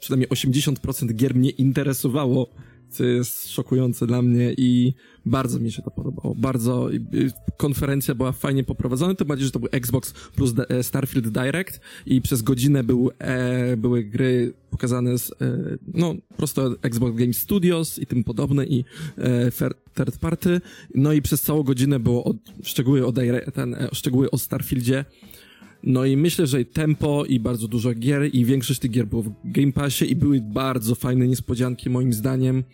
przynajmniej 0.00 0.28
80% 0.28 1.14
gier 1.14 1.34
mnie 1.34 1.50
interesowało 1.50 2.50
co 2.94 3.04
jest 3.04 3.50
szokujące 3.50 4.06
dla 4.06 4.22
mnie 4.22 4.54
i 4.56 4.94
bardzo 5.26 5.58
mi 5.58 5.72
się 5.72 5.82
to 5.82 5.90
podobało. 5.90 6.34
Bardzo 6.34 6.88
konferencja 7.56 8.14
była 8.14 8.32
fajnie 8.32 8.64
poprowadzona, 8.64 9.14
tym 9.14 9.26
bardziej, 9.26 9.44
że 9.44 9.52
to 9.52 9.58
był 9.58 9.68
Xbox 9.72 10.12
plus 10.12 10.54
e, 10.68 10.82
Starfield 10.82 11.28
Direct 11.28 11.80
i 12.06 12.22
przez 12.22 12.42
godzinę 12.42 12.84
był, 12.84 13.10
e, 13.18 13.76
były 13.76 14.04
gry 14.04 14.52
pokazane 14.70 15.18
z, 15.18 15.30
e, 15.30 15.34
no, 15.94 16.14
prosto 16.36 16.74
Xbox 16.82 17.16
Game 17.16 17.32
Studios 17.32 17.98
i 17.98 18.06
tym 18.06 18.24
podobne 18.24 18.66
i 18.66 18.84
e, 19.18 19.50
third 19.94 20.18
party. 20.18 20.60
No 20.94 21.12
i 21.12 21.22
przez 21.22 21.42
całą 21.42 21.62
godzinę 21.62 22.00
było 22.00 22.24
od, 22.24 22.36
szczegóły 22.62 23.06
o, 23.06 23.12
ten, 23.54 23.74
e, 23.74 23.88
szczegóły 23.92 24.30
o 24.30 24.38
Starfieldzie 24.38 25.04
no 25.86 26.04
i 26.04 26.16
myślę, 26.16 26.46
że 26.46 26.60
i 26.60 26.66
tempo 26.66 27.24
i 27.24 27.40
bardzo 27.40 27.68
dużo 27.68 27.94
gier 27.94 28.34
i 28.34 28.44
większość 28.44 28.80
tych 28.80 28.90
gier 28.90 29.06
było 29.06 29.22
w 29.22 29.30
Game 29.44 29.72
Passie 29.72 30.10
i 30.12 30.16
były 30.16 30.40
bardzo 30.40 30.94
fajne 30.94 31.28
niespodzianki 31.28 31.90
moim 31.90 32.12
zdaniem. 32.12 32.64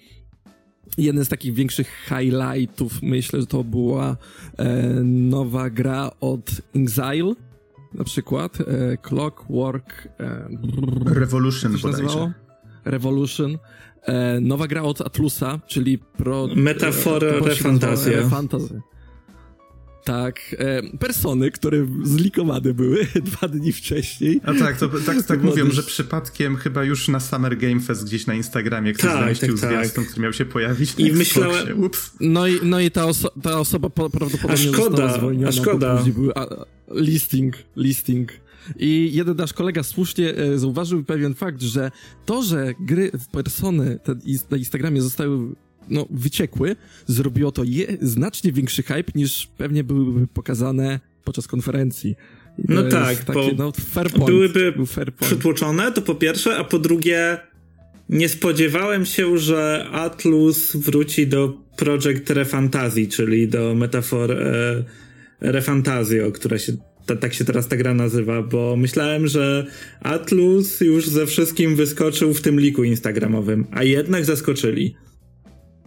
Jeden 0.99 1.25
z 1.25 1.29
takich 1.29 1.55
większych 1.55 2.09
highlightów 2.09 3.03
myślę, 3.03 3.41
że 3.41 3.47
to 3.47 3.65
była 3.65 4.17
e, 4.57 4.91
nowa 5.05 5.71
gra 5.71 6.11
od 6.21 6.51
Exile, 6.75 7.35
na 7.95 8.05
przykład 8.05 8.59
e, 8.61 8.97
Clockwork 8.97 10.09
e, 10.21 10.49
Revolution 11.05 11.77
bodajże. 11.83 12.33
Revolution. 12.85 13.59
E, 14.03 14.41
nowa 14.41 14.67
gra 14.67 14.83
od 14.83 15.01
Atlusa, 15.01 15.61
czyli 15.67 15.99
pro... 15.99 16.49
Metafor 16.57 17.25
e, 17.25 17.41
Refantazja. 17.41 18.31
Tak, 20.05 20.57
e, 20.59 20.83
persony, 20.99 21.51
które 21.51 21.87
zlikowane 22.03 22.75
były 22.75 23.07
dwa 23.31 23.49
dni 23.49 23.73
wcześniej. 23.73 24.41
A 24.45 24.55
tak, 24.55 24.79
to, 24.79 24.89
tak, 25.07 25.23
tak 25.23 25.43
mówią, 25.43 25.71
że 25.71 25.83
przypadkiem 25.83 26.57
chyba 26.57 26.85
już 26.85 27.09
na 27.09 27.21
Summer 27.21 27.59
Game 27.59 27.81
Fest 27.81 28.05
gdzieś 28.05 28.27
na 28.27 28.35
Instagramie 28.35 28.93
ktoś 28.93 29.11
tak, 29.11 29.21
zamieścił 29.21 29.59
tak, 29.59 29.71
zwiastun, 29.71 30.05
tak. 30.05 30.11
który 30.11 30.23
miał 30.23 30.33
się 30.33 30.45
pojawić 30.45 30.95
I 30.99 31.13
myślałem... 31.13 31.85
Ups. 31.85 32.11
No 32.21 32.47
i, 32.47 32.59
no 32.63 32.81
i 32.81 32.91
ta, 32.91 33.07
oso 33.07 33.33
ta 33.43 33.59
osoba 33.59 33.91
prawdopodobnie 33.91 34.53
a 34.53 34.57
szkoda, 34.57 34.89
została 34.89 35.13
zwolniona, 35.13 35.49
a 35.49 35.53
szkoda. 35.53 35.97
później 35.97 36.15
był 36.15 36.31
a, 36.35 36.47
listing, 36.95 37.55
listing. 37.77 38.33
I 38.77 39.11
jeden 39.13 39.37
nasz 39.37 39.53
kolega 39.53 39.83
słusznie 39.83 40.37
e, 40.37 40.59
zauważył 40.59 41.05
pewien 41.05 41.35
fakt, 41.35 41.63
że 41.63 41.91
to, 42.27 42.43
że 42.43 42.75
gry 42.81 43.11
w 43.15 43.27
persony 43.27 43.99
te, 44.05 44.15
na 44.51 44.57
Instagramie 44.57 45.03
zostały 45.03 45.55
no, 45.91 46.07
wyciekły, 46.11 46.77
zrobiło 47.07 47.53
to 47.53 47.65
je, 47.65 47.87
znacznie 48.01 48.53
większy 48.53 48.83
hype 48.83 49.13
niż 49.15 49.47
pewnie 49.57 49.85
byłyby 49.85 50.27
pokazane 50.27 51.01
podczas 51.25 51.47
konferencji. 51.47 52.17
No 52.69 52.83
tak, 52.83 53.25
takie, 53.25 53.33
bo 53.33 53.51
no, 53.57 53.73
fair 53.73 54.11
point, 54.11 54.27
byłyby 54.27 54.87
fair 54.87 55.13
point. 55.13 55.33
przytłoczone, 55.33 55.93
to 55.93 56.03
po 56.03 56.15
pierwsze, 56.15 56.57
a 56.57 56.65
po 56.65 56.79
drugie 56.79 57.39
nie 58.09 58.29
spodziewałem 58.29 59.07
się, 59.07 59.39
że 59.39 59.87
Atlus 59.93 60.77
wróci 60.77 61.27
do 61.27 61.57
Project 61.77 62.31
Refantazji, 62.31 63.09
czyli 63.09 63.49
do 63.49 63.75
metafor 63.75 64.33
e, 64.33 64.85
Refantazio, 65.41 66.33
która 66.33 66.59
się 66.59 66.73
tak 67.21 67.35
się 67.35 67.45
teraz 67.45 67.69
ta 67.69 67.77
gra 67.77 67.95
nazywa, 67.95 68.43
bo 68.43 68.77
myślałem, 68.77 69.29
że 69.29 69.67
Atlus 70.01 70.81
już 70.81 71.09
ze 71.09 71.27
wszystkim 71.27 71.77
wyskoczył 71.77 72.35
w 72.35 72.41
tym 72.41 72.61
liku 72.61 72.85
instagramowym, 72.85 73.67
a 73.71 73.85
jednak 73.85 74.25
zaskoczyli. 74.25 74.95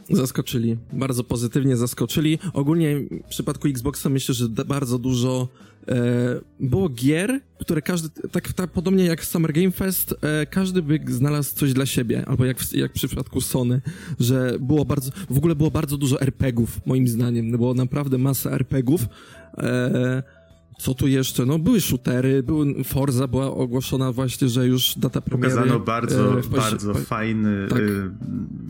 Zaskoczyli, 0.09 0.77
bardzo 0.93 1.23
pozytywnie 1.23 1.77
zaskoczyli. 1.77 2.39
Ogólnie 2.53 2.99
w 3.25 3.29
przypadku 3.29 3.67
Xboxa 3.67 4.09
myślę, 4.09 4.35
że 4.35 4.47
bardzo 4.49 4.99
dużo 4.99 5.47
e, 5.87 5.95
było 6.59 6.89
gier, 6.89 7.39
które 7.59 7.81
każdy, 7.81 8.29
tak, 8.31 8.53
tak 8.53 8.71
podobnie 8.71 9.05
jak 9.05 9.25
Summer 9.25 9.53
Game 9.53 9.71
Fest, 9.71 10.15
e, 10.21 10.45
każdy 10.45 10.81
by 10.81 10.99
znalazł 11.07 11.55
coś 11.55 11.73
dla 11.73 11.85
siebie, 11.85 12.25
albo 12.25 12.45
jak 12.45 12.59
w, 12.59 12.73
jak 12.73 12.91
w 12.91 12.95
przypadku 12.95 13.41
Sony, 13.41 13.81
że 14.19 14.57
było 14.59 14.85
bardzo, 14.85 15.11
w 15.29 15.37
ogóle 15.37 15.55
było 15.55 15.71
bardzo 15.71 15.97
dużo 15.97 16.21
RPGów, 16.21 16.85
moim 16.85 17.07
zdaniem, 17.07 17.51
było 17.51 17.73
naprawdę 17.73 18.17
masa 18.17 18.51
RPGów. 18.51 19.05
E, 19.57 20.42
co 20.77 20.93
tu 20.93 21.07
jeszcze? 21.07 21.45
No 21.45 21.59
były 21.59 21.81
shootery, 21.81 22.43
były 22.43 22.83
Forza 22.83 23.27
była 23.27 23.45
ogłoszona 23.45 24.11
właśnie, 24.11 24.49
że 24.49 24.67
już 24.67 24.93
data 24.97 25.21
premiery. 25.21 25.53
Pokazano 25.53 25.79
bardzo, 25.79 26.39
e, 26.39 26.43
bardzo 26.43 26.93
fajny 26.93 27.67
tak. 27.69 27.79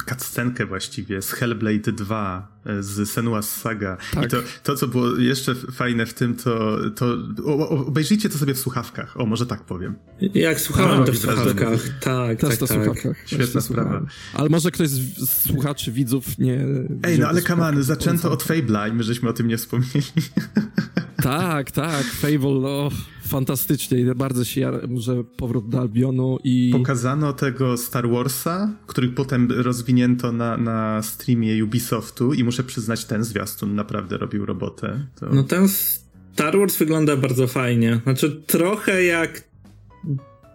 cutscenkę 0.09 0.65
właściwie 0.65 1.21
z 1.21 1.31
Hellblade 1.31 1.91
2 1.91 2.47
e, 2.65 2.83
z 2.83 3.09
Senua's 3.09 3.43
Saga. 3.43 3.97
Tak. 4.13 4.25
I 4.25 4.27
to, 4.27 4.37
to, 4.63 4.75
co 4.75 4.87
było 4.87 5.17
jeszcze 5.17 5.55
fajne 5.55 6.05
w 6.05 6.13
tym, 6.13 6.35
to, 6.35 6.77
to 6.95 7.17
o, 7.45 7.69
obejrzyjcie 7.69 8.29
to 8.29 8.37
sobie 8.37 8.53
w 8.53 8.59
słuchawkach. 8.59 9.19
O, 9.19 9.25
może 9.25 9.45
tak 9.45 9.63
powiem. 9.63 9.95
Jak 10.33 10.61
słuchałem 10.61 10.99
no, 10.99 11.05
to 11.05 11.11
w 11.11 11.17
słuchawkach. 11.17 11.79
Tak, 11.99 12.39
Też 12.39 12.49
tak, 12.49 12.59
to 12.59 12.67
tak. 12.67 12.83
słuchawkach. 12.83 13.17
Świetna 13.25 13.61
sprawa. 13.61 14.01
Ale 14.33 14.49
może 14.49 14.71
ktoś 14.71 14.89
z, 14.89 15.41
słuchaczy, 15.41 15.91
widzów 15.91 16.37
nie... 16.39 16.65
Ej, 17.03 17.19
no 17.19 17.27
ale 17.27 17.41
kaman, 17.41 17.83
zaczęto 17.83 18.31
od 18.31 18.43
Fable'a 18.43 18.89
i 18.89 18.93
my 18.93 19.03
żeśmy 19.03 19.29
o 19.29 19.33
tym 19.33 19.47
nie 19.47 19.57
wspomnieli. 19.57 20.03
Tak, 21.23 21.71
tak, 21.71 22.05
Fable, 22.05 22.59
no 22.61 22.89
fantastycznie, 23.25 24.15
bardzo 24.15 24.45
się 24.45 24.61
jaram, 24.61 24.99
że 24.99 25.23
powrót 25.23 25.69
do 25.69 25.79
Albionu 25.79 26.39
i... 26.43 26.69
Pokazano 26.73 27.33
tego 27.33 27.77
Star 27.77 28.09
Warsa, 28.09 28.73
który 28.87 29.07
potem 29.07 29.51
rozwinięto 29.51 30.31
na, 30.31 30.57
na 30.57 31.01
streamie 31.03 31.63
Ubisoftu 31.63 32.33
i 32.33 32.43
muszę 32.43 32.63
przyznać, 32.63 33.05
ten 33.05 33.23
zwiastun 33.23 33.75
naprawdę 33.75 34.17
robił 34.17 34.45
robotę. 34.45 35.05
To... 35.19 35.25
No 35.33 35.43
ten 35.43 35.67
Star 36.33 36.57
Wars 36.57 36.77
wygląda 36.77 37.17
bardzo 37.17 37.47
fajnie, 37.47 37.99
znaczy 38.03 38.41
trochę 38.47 39.03
jak 39.03 39.43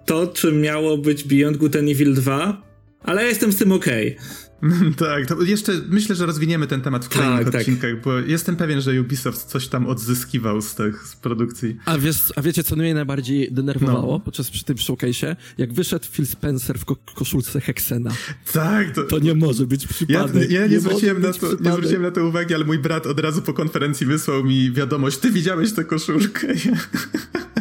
to, 0.06 0.26
czym 0.26 0.60
miało 0.60 0.98
być 0.98 1.24
Beyond 1.24 1.56
Good 1.56 1.76
and 1.76 1.88
Evil 1.88 2.14
2, 2.14 2.62
ale 3.02 3.22
ja 3.22 3.28
jestem 3.28 3.52
z 3.52 3.56
tym 3.56 3.72
okej. 3.72 4.16
Okay. 4.16 4.47
tak, 4.96 5.26
to 5.26 5.42
jeszcze 5.42 5.72
myślę, 5.88 6.14
że 6.14 6.26
rozwiniemy 6.26 6.66
ten 6.66 6.80
temat 6.80 7.04
w 7.04 7.08
kolejnych 7.08 7.44
tak, 7.44 7.52
tak. 7.52 7.60
odcinkach, 7.60 7.90
tak. 7.90 8.02
bo 8.02 8.18
jestem 8.18 8.56
pewien, 8.56 8.80
że 8.80 9.00
Ubisoft 9.00 9.44
coś 9.44 9.68
tam 9.68 9.86
odzyskiwał 9.86 10.62
z 10.62 10.74
tych 10.74 11.06
z 11.06 11.16
produkcji. 11.16 11.76
A, 11.84 11.98
wiesz, 11.98 12.32
a 12.36 12.42
wiecie, 12.42 12.64
co 12.64 12.76
mnie 12.76 12.94
najbardziej 12.94 13.52
denerwowało 13.52 14.12
no. 14.12 14.20
podczas 14.20 14.50
przy 14.50 14.64
tym 14.64 14.76
showcase'ie? 14.76 15.36
Jak 15.58 15.72
wyszedł 15.72 16.06
Phil 16.12 16.26
Spencer 16.26 16.78
w 16.78 16.84
ko 16.84 16.96
koszulce 17.14 17.60
Hexena. 17.60 18.10
Tak, 18.52 18.94
to... 18.94 19.02
to 19.02 19.18
nie 19.18 19.34
może 19.34 19.66
być 19.66 19.86
przypadek. 19.86 20.50
Ja, 20.50 20.60
ja 20.60 20.66
nie, 20.66 20.72
nie, 20.72 20.80
zwróciłem 20.80 21.22
na 21.22 21.32
to, 21.32 21.46
nie 21.60 21.72
zwróciłem 21.72 22.02
na 22.02 22.10
to 22.10 22.24
uwagi, 22.24 22.54
ale 22.54 22.64
mój 22.64 22.78
brat 22.78 23.06
od 23.06 23.20
razu 23.20 23.42
po 23.42 23.52
konferencji 23.52 24.06
wysłał 24.06 24.44
mi 24.44 24.72
wiadomość, 24.72 25.18
ty 25.18 25.30
widziałeś 25.30 25.72
tę 25.72 25.84
koszulkę? 25.84 26.46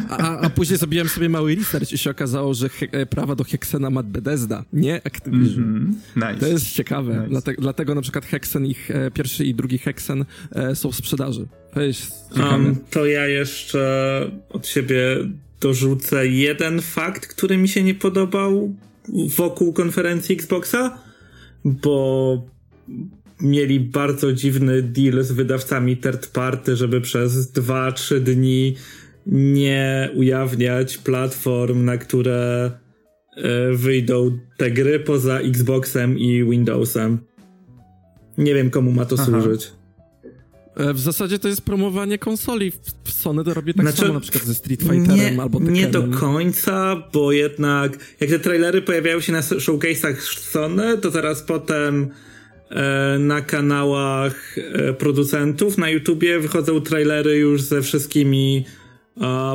A, 0.08 0.40
a 0.40 0.50
później 0.50 0.78
zrobiłem 0.78 1.08
sobie 1.08 1.28
mały 1.28 1.54
research 1.54 1.92
i 1.92 1.98
się 1.98 2.10
okazało, 2.10 2.54
że 2.54 2.70
e, 2.92 3.06
prawa 3.06 3.34
do 3.34 3.44
Hexena 3.44 3.90
ma 3.90 4.02
Bethesda, 4.02 4.64
nie 4.72 5.06
Activision. 5.06 5.64
Mm 5.64 5.94
-hmm. 6.16 6.28
nice. 6.32 6.40
To 6.40 6.46
jest 6.46 6.72
ciekawe. 6.72 6.87
Nice. 7.28 7.52
Dlatego, 7.58 7.94
na 7.94 8.02
przykład 8.02 8.26
Hexen, 8.26 8.66
ich 8.66 8.90
e, 8.90 9.10
pierwszy 9.10 9.44
i 9.44 9.54
drugi 9.54 9.78
Hexen 9.78 10.24
e, 10.52 10.74
są 10.76 10.92
w 10.92 10.96
sprzedaży. 10.96 11.46
To 11.74 11.80
jest 11.80 12.28
ciekawe. 12.34 12.64
Um, 12.64 12.76
to 12.90 13.06
ja 13.06 13.26
jeszcze 13.26 14.30
od 14.48 14.66
siebie 14.66 15.16
dorzucę 15.60 16.26
jeden 16.26 16.80
fakt, 16.80 17.26
który 17.26 17.56
mi 17.56 17.68
się 17.68 17.82
nie 17.82 17.94
podobał 17.94 18.74
wokół 19.36 19.72
konferencji 19.72 20.34
Xboxa, 20.34 20.98
bo 21.64 22.42
mieli 23.40 23.80
bardzo 23.80 24.32
dziwny 24.32 24.82
deal 24.82 25.22
z 25.22 25.32
wydawcami 25.32 25.96
third 25.96 26.26
party, 26.26 26.76
żeby 26.76 27.00
przez 27.00 27.52
2-3 27.52 28.20
dni 28.20 28.76
nie 29.26 30.10
ujawniać 30.14 30.98
platform, 30.98 31.84
na 31.84 31.96
które 31.98 32.70
wyjdą 33.72 34.38
te 34.56 34.70
gry 34.70 35.00
poza 35.00 35.38
Xboxem 35.38 36.18
i 36.18 36.44
Windowsem. 36.44 37.18
Nie 38.38 38.54
wiem, 38.54 38.70
komu 38.70 38.92
ma 38.92 39.04
to 39.04 39.16
Aha. 39.18 39.24
służyć. 39.24 39.72
E, 40.78 40.94
w 40.94 41.00
zasadzie 41.00 41.38
to 41.38 41.48
jest 41.48 41.62
promowanie 41.62 42.18
konsoli. 42.18 42.72
W 43.04 43.12
Sony 43.12 43.44
to 43.44 43.54
robi 43.54 43.74
tak 43.74 43.82
znaczy, 43.82 43.98
samo 43.98 44.14
na 44.14 44.20
przykład 44.20 44.44
ze 44.44 44.54
Street 44.54 44.80
Fighterem 44.80 45.34
nie, 45.36 45.42
albo 45.42 45.58
Tekkenem. 45.58 45.74
Nie 45.74 45.86
do 45.86 46.02
końca, 46.02 47.02
bo 47.12 47.32
jednak 47.32 47.98
jak 48.20 48.30
te 48.30 48.38
trailery 48.38 48.82
pojawiają 48.82 49.20
się 49.20 49.32
na 49.32 49.40
showcase'ach 49.40 50.14
Sony, 50.50 50.98
to 50.98 51.10
zaraz 51.10 51.42
potem 51.42 52.08
e, 52.70 53.16
na 53.18 53.40
kanałach 53.40 54.58
e, 54.58 54.92
producentów 54.92 55.78
na 55.78 55.90
YouTubie 55.90 56.38
wychodzą 56.38 56.80
trailery 56.80 57.36
już 57.36 57.62
ze 57.62 57.82
wszystkimi 57.82 58.64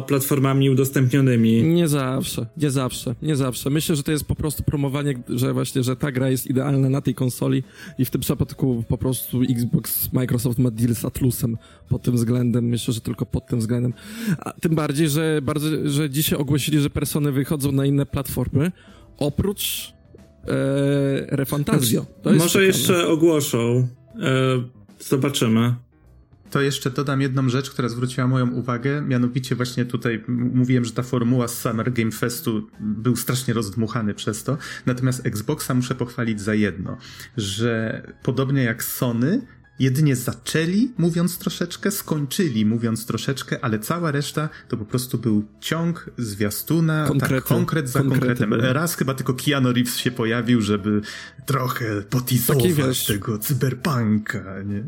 platformami 0.07 0.69
udostępnionymi. 0.69 1.63
Nie 1.63 1.87
zawsze, 1.87 2.45
nie 2.57 2.71
zawsze, 2.71 3.15
nie 3.21 3.35
zawsze. 3.35 3.69
Myślę, 3.69 3.95
że 3.95 4.03
to 4.03 4.11
jest 4.11 4.25
po 4.25 4.35
prostu 4.35 4.63
promowanie, 4.63 5.13
że 5.29 5.53
właśnie, 5.53 5.83
że 5.83 5.95
ta 5.95 6.11
gra 6.11 6.29
jest 6.29 6.47
idealna 6.47 6.89
na 6.89 7.01
tej 7.01 7.15
konsoli 7.15 7.63
i 7.97 8.05
w 8.05 8.09
tym 8.09 8.21
przypadku 8.21 8.83
po 8.87 8.97
prostu 8.97 9.41
Xbox, 9.41 10.13
Microsoft 10.13 10.59
ma 10.59 10.71
deal 10.71 10.95
z 10.95 11.05
Atlusem 11.05 11.57
pod 11.89 12.01
tym 12.01 12.15
względem. 12.15 12.65
Myślę, 12.65 12.93
że 12.93 13.01
tylko 13.01 13.25
pod 13.25 13.47
tym 13.47 13.59
względem. 13.59 13.93
A 14.39 14.51
tym 14.51 14.75
bardziej, 14.75 15.09
że 15.09 15.39
bardzo, 15.41 15.67
że 15.89 16.09
dzisiaj 16.09 16.39
ogłosili, 16.39 16.79
że 16.79 16.89
persony 16.89 17.31
wychodzą 17.31 17.71
na 17.71 17.85
inne 17.85 18.05
platformy, 18.05 18.71
oprócz 19.17 19.93
e, 20.47 21.35
Refantazio. 21.35 22.05
Może 22.37 22.63
jeszcze 22.63 23.07
ogłoszą. 23.07 23.87
E, 24.21 24.63
zobaczymy 24.99 25.75
to 26.53 26.61
jeszcze 26.61 26.89
dodam 26.89 27.21
jedną 27.21 27.49
rzecz, 27.49 27.69
która 27.69 27.89
zwróciła 27.89 28.27
moją 28.27 28.51
uwagę, 28.51 29.01
mianowicie 29.01 29.55
właśnie 29.55 29.85
tutaj 29.85 30.23
mówiłem, 30.27 30.85
że 30.85 30.91
ta 30.91 31.03
formuła 31.03 31.47
z 31.47 31.59
Summer 31.59 31.93
Game 31.93 32.11
Festu 32.11 32.69
był 32.79 33.15
strasznie 33.15 33.53
rozdmuchany 33.53 34.13
przez 34.13 34.43
to, 34.43 34.57
natomiast 34.85 35.25
Xboxa 35.25 35.73
muszę 35.73 35.95
pochwalić 35.95 36.41
za 36.41 36.53
jedno, 36.53 36.97
że 37.37 38.01
podobnie 38.23 38.63
jak 38.63 38.83
Sony, 38.83 39.41
jedynie 39.79 40.15
zaczęli, 40.15 40.91
mówiąc 40.97 41.37
troszeczkę, 41.37 41.91
skończyli, 41.91 42.65
mówiąc 42.65 43.05
troszeczkę, 43.05 43.65
ale 43.65 43.79
cała 43.79 44.11
reszta 44.11 44.49
to 44.67 44.77
po 44.77 44.85
prostu 44.85 45.17
był 45.17 45.45
ciąg 45.59 46.09
zwiastuna, 46.17 47.05
Konkrety. 47.07 47.35
tak, 47.35 47.43
konkret 47.43 47.89
za 47.89 47.99
konkretem. 47.99 48.49
Były. 48.49 48.73
Raz 48.73 48.95
chyba 48.95 49.13
tylko 49.13 49.33
Keanu 49.33 49.73
Reeves 49.73 49.97
się 49.97 50.11
pojawił, 50.11 50.61
żeby 50.61 51.01
trochę 51.45 52.01
potizować 52.01 53.05
tego 53.05 53.37
cyberpunka, 53.37 54.43
nie? 54.65 54.83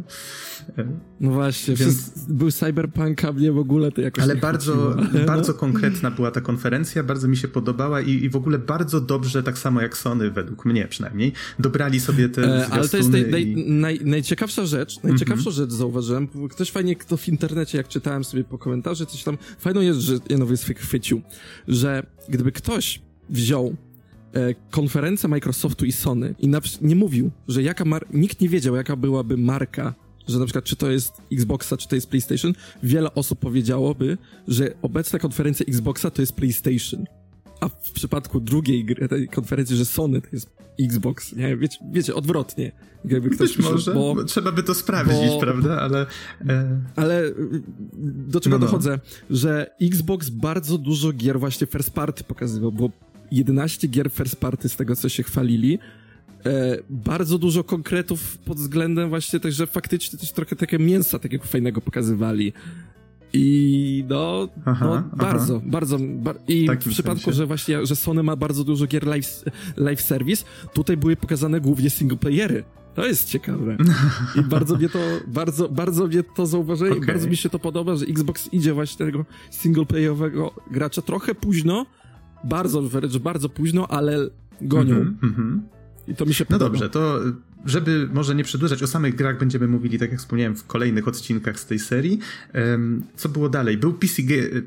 No 1.19 1.31
właśnie, 1.31 1.75
Więc... 1.75 2.27
był 2.27 2.51
cyberpunk, 2.51 3.25
a 3.25 3.31
mnie 3.31 3.51
w 3.51 3.57
ogóle 3.57 3.91
to 3.91 4.01
jakoś 4.01 4.23
Ale 4.23 4.35
bardzo, 4.35 4.97
bardzo 5.27 5.53
konkretna 5.53 6.11
była 6.11 6.31
ta 6.31 6.41
konferencja, 6.41 7.03
bardzo 7.03 7.27
mi 7.27 7.37
się 7.37 7.47
podobała 7.47 8.01
i, 8.01 8.11
i 8.11 8.29
w 8.29 8.35
ogóle 8.35 8.59
bardzo 8.59 9.01
dobrze, 9.01 9.43
tak 9.43 9.57
samo 9.57 9.81
jak 9.81 9.97
Sony, 9.97 10.31
według 10.31 10.65
mnie 10.65 10.87
przynajmniej, 10.87 11.33
dobrali 11.59 11.99
sobie 11.99 12.29
te 12.29 12.43
e, 12.43 12.67
Ale 12.67 12.89
to 12.89 12.97
jest 12.97 13.09
naj, 13.09 13.31
naj, 13.31 13.55
naj, 13.67 13.99
najciekawsza 14.03 14.65
rzecz, 14.65 14.74
najciekawsza 15.03 15.49
mm 15.49 15.53
-hmm. 15.53 15.57
rzecz 15.57 15.71
zauważyłem, 15.71 16.27
ktoś 16.49 16.71
fajnie, 16.71 16.95
kto 16.95 17.17
w 17.17 17.27
internecie, 17.27 17.77
jak 17.77 17.87
czytałem 17.87 18.23
sobie 18.23 18.43
po 18.43 18.57
komentarze, 18.57 19.05
coś 19.05 19.23
tam, 19.23 19.37
fajną 19.59 19.81
jest, 19.81 19.99
że 19.99 20.17
Janowy 20.29 20.57
chwycił, 20.57 21.21
że 21.67 22.05
gdyby 22.29 22.51
ktoś 22.51 23.01
wziął 23.29 23.75
e, 24.33 24.53
konferencję 24.71 25.29
Microsoftu 25.29 25.85
i 25.85 25.91
Sony 25.91 26.35
i 26.39 26.49
nie 26.81 26.95
mówił, 26.95 27.31
że 27.47 27.63
jaka 27.63 27.85
mar- 27.85 28.07
nikt 28.13 28.41
nie 28.41 28.49
wiedział, 28.49 28.75
jaka 28.75 28.95
byłaby 28.95 29.37
marka 29.37 29.93
że 30.27 30.39
na 30.39 30.45
przykład 30.45 30.65
czy 30.65 30.75
to 30.75 30.91
jest 30.91 31.21
Xboxa, 31.31 31.77
czy 31.77 31.87
to 31.87 31.95
jest 31.95 32.09
PlayStation, 32.09 32.53
wiele 32.83 33.13
osób 33.13 33.39
powiedziałoby, 33.39 34.17
że 34.47 34.73
obecna 34.81 35.19
konferencja 35.19 35.65
Xboxa 35.65 36.11
to 36.11 36.21
jest 36.21 36.33
PlayStation. 36.33 37.05
A 37.59 37.69
w 37.69 37.91
przypadku 37.91 38.39
drugiej 38.39 38.85
gry, 38.85 39.07
tej 39.07 39.27
konferencji, 39.27 39.75
że 39.75 39.85
Sony 39.85 40.21
to 40.21 40.27
jest 40.31 40.49
Xbox, 40.79 41.35
nie? 41.35 41.57
Wiecie, 41.57 41.77
wiecie 41.91 42.15
odwrotnie. 42.15 42.71
Jakby 43.05 43.29
ktoś 43.29 43.57
Być 43.57 43.65
może, 43.65 43.93
bo, 43.93 44.23
trzeba 44.23 44.51
by 44.51 44.63
to 44.63 44.73
sprawdzić, 44.73 45.27
bo, 45.27 45.39
prawda? 45.39 45.81
Ale... 45.81 46.05
E... 46.47 46.79
Ale 46.95 47.23
do 48.27 48.39
czego 48.39 48.55
no, 48.55 48.59
no. 48.59 48.65
dochodzę? 48.65 48.99
Że 49.29 49.75
Xbox 49.81 50.29
bardzo 50.29 50.77
dużo 50.77 51.13
gier 51.13 51.39
właśnie 51.39 51.67
first 51.67 51.91
party 51.91 52.23
pokazywał, 52.23 52.71
bo 52.71 52.89
11 53.31 53.87
gier 53.87 54.09
first 54.11 54.35
party 54.35 54.69
z 54.69 54.75
tego, 54.75 54.95
co 54.95 55.09
się 55.09 55.23
chwalili, 55.23 55.79
e, 56.45 56.77
bardzo 56.89 57.37
dużo 57.37 57.63
konkretów 57.63 58.37
pod 58.37 58.57
względem 58.57 59.09
właśnie 59.09 59.39
też, 59.39 59.55
że 59.55 59.67
faktycznie 59.67 60.19
też 60.19 60.31
trochę 60.31 60.55
takie 60.55 60.79
mięsa 60.79 61.19
takiego 61.19 61.45
fajnego 61.45 61.81
pokazywali. 61.81 62.53
I 63.35 64.05
no, 64.09 64.47
aha, 64.65 64.85
no 64.85 64.93
aha. 64.95 65.09
bardzo, 65.17 65.61
bardzo. 65.65 65.97
Bar 65.99 66.39
I 66.47 66.67
w 66.81 66.89
przypadku, 66.89 67.19
sensie. 67.19 67.33
że 67.33 67.45
właśnie, 67.45 67.85
że 67.85 67.95
Sony 67.95 68.23
ma 68.23 68.35
bardzo 68.35 68.63
dużo 68.63 68.87
gier 68.87 69.07
live, 69.07 69.43
live 69.77 70.01
service, 70.01 70.45
tutaj 70.73 70.97
były 70.97 71.15
pokazane 71.15 71.61
głównie 71.61 71.89
singleplayery. 71.89 72.63
To 72.95 73.05
jest 73.05 73.29
ciekawe. 73.29 73.77
I 74.35 74.41
bardzo 74.55 74.75
mnie 74.75 74.89
to, 74.89 74.99
bardzo, 75.27 75.69
bardzo 75.69 76.07
mnie 76.07 76.23
to 76.23 76.45
zauważyli 76.45 76.91
okay. 76.91 77.03
i 77.03 77.07
bardzo 77.07 77.27
mi 77.27 77.37
się 77.37 77.49
to 77.49 77.59
podoba, 77.59 77.95
że 77.95 78.05
Xbox 78.05 78.53
idzie 78.53 78.73
właśnie 78.73 79.05
tego 79.05 79.25
singleplayowego 79.49 80.51
gracza 80.71 81.01
trochę 81.01 81.35
późno, 81.35 81.85
bardzo, 82.43 82.81
wręcz 82.81 83.17
bardzo 83.17 83.49
późno, 83.49 83.87
ale 83.87 84.29
gonią. 84.61 84.95
Mm 84.95 85.17
-hmm, 85.21 85.59
i 86.07 86.15
to 86.15 86.25
mi 86.25 86.33
się 86.33 86.45
podoba. 86.45 86.65
No 86.65 86.71
dobrze, 86.71 86.89
to 86.89 87.19
żeby 87.65 88.09
może 88.13 88.35
nie 88.35 88.43
przedłużać, 88.43 88.83
o 88.83 88.87
samych 88.87 89.15
grach 89.15 89.39
będziemy 89.39 89.67
mówili, 89.67 89.99
tak 89.99 90.11
jak 90.11 90.19
wspomniałem, 90.19 90.55
w 90.55 90.65
kolejnych 90.67 91.07
odcinkach 91.07 91.59
z 91.59 91.65
tej 91.65 91.79
serii. 91.79 92.19
Co 93.15 93.29
było 93.29 93.49
dalej? 93.49 93.77
Był 93.77 93.93
PC, 93.93 94.21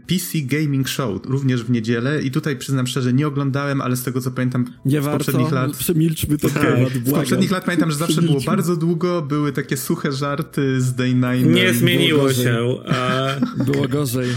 PC 0.07 0.39
Gaming 0.43 0.89
Show, 0.89 1.21
również 1.27 1.65
w 1.65 1.71
niedzielę 1.71 2.23
i 2.23 2.31
tutaj 2.31 2.57
przyznam 2.57 2.87
szczerze, 2.87 3.13
nie 3.13 3.27
oglądałem, 3.27 3.81
ale 3.81 3.97
z 3.97 4.03
tego 4.03 4.21
co 4.21 4.31
pamiętam 4.31 4.65
nie 4.85 5.01
z 5.01 5.05
warto, 5.05 5.19
poprzednich 5.19 5.53
lat... 5.53 5.77
przemilczmy 5.77 6.39
to 6.39 6.49
okay. 6.49 6.63
temat, 6.63 6.93
Z 7.05 7.13
poprzednich 7.13 7.51
lat 7.51 7.65
pamiętam, 7.65 7.91
że 7.91 7.97
zawsze 7.97 8.23
było 8.23 8.41
bardzo 8.41 8.77
długo, 8.77 9.23
były 9.23 9.53
takie 9.53 9.77
suche 9.77 10.13
żarty 10.13 10.81
z 10.81 10.95
Day 10.95 11.09
9. 11.09 11.45
Nie 11.47 11.75
zmieniło 11.75 12.33
się. 12.33 12.59
A... 12.89 13.29
Było 13.65 13.89
gorzej. 13.89 14.29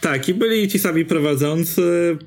Tak, 0.00 0.28
i 0.28 0.34
byli 0.34 0.68
ci 0.68 0.78
sami 0.78 1.04
prowadzący, 1.04 2.18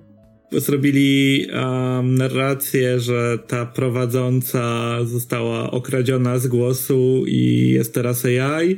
zrobili 0.52 1.48
um, 1.54 2.16
narrację, 2.16 3.00
że 3.00 3.40
ta 3.48 3.66
prowadząca 3.66 4.96
została 5.06 5.72
okradziona 5.72 6.40
z 6.40 6.48
głosu 6.48 7.24
i 7.28 7.70
jest 7.70 7.94
teraz 7.94 8.26
AI. 8.26 8.78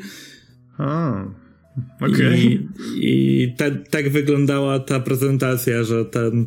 Oh. 0.80 1.44
Okay. 2.02 2.38
I, 2.38 2.60
i 2.96 3.54
te, 3.58 3.72
tak 3.72 4.10
wyglądała 4.10 4.80
ta 4.80 5.00
prezentacja, 5.00 5.84
że 5.84 6.06
ten 6.06 6.46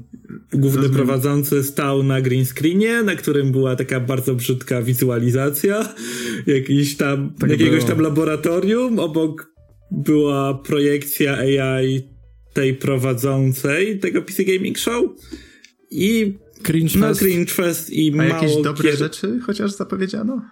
główny 0.53 0.89
prowadzący 0.89 1.63
stał 1.63 2.03
na 2.03 2.21
green 2.21 2.45
screenie, 2.45 3.03
na 3.03 3.15
którym 3.15 3.53
była 3.53 3.77
taka 3.77 4.01
bardzo 4.01 4.35
brzydka 4.35 4.83
wizualizacja 4.83 5.95
jakiś 6.47 6.97
tam, 6.97 7.35
tak 7.39 7.51
jakiegoś 7.51 7.85
było. 7.85 7.89
tam 7.89 8.01
laboratorium. 8.01 8.99
Obok 8.99 9.53
była 9.91 10.55
projekcja 10.55 11.39
AI 11.39 12.16
tej 12.57 12.75
prowadzącej 12.75 13.99
tego 13.99 14.23
PC 14.23 14.45
Gaming 14.45 14.79
Show 14.79 15.05
i 15.91 16.35
Cringe 16.63 16.99
no, 16.99 17.07
Fest. 17.07 17.21
Cringe 17.21 17.53
Fest 17.53 17.91
i 17.91 18.21
A 18.21 18.25
jakieś 18.25 18.63
dobre 18.63 18.91
gier... 18.91 18.99
rzeczy 18.99 19.41
chociaż 19.47 19.73
zapowiedziano? 19.73 20.43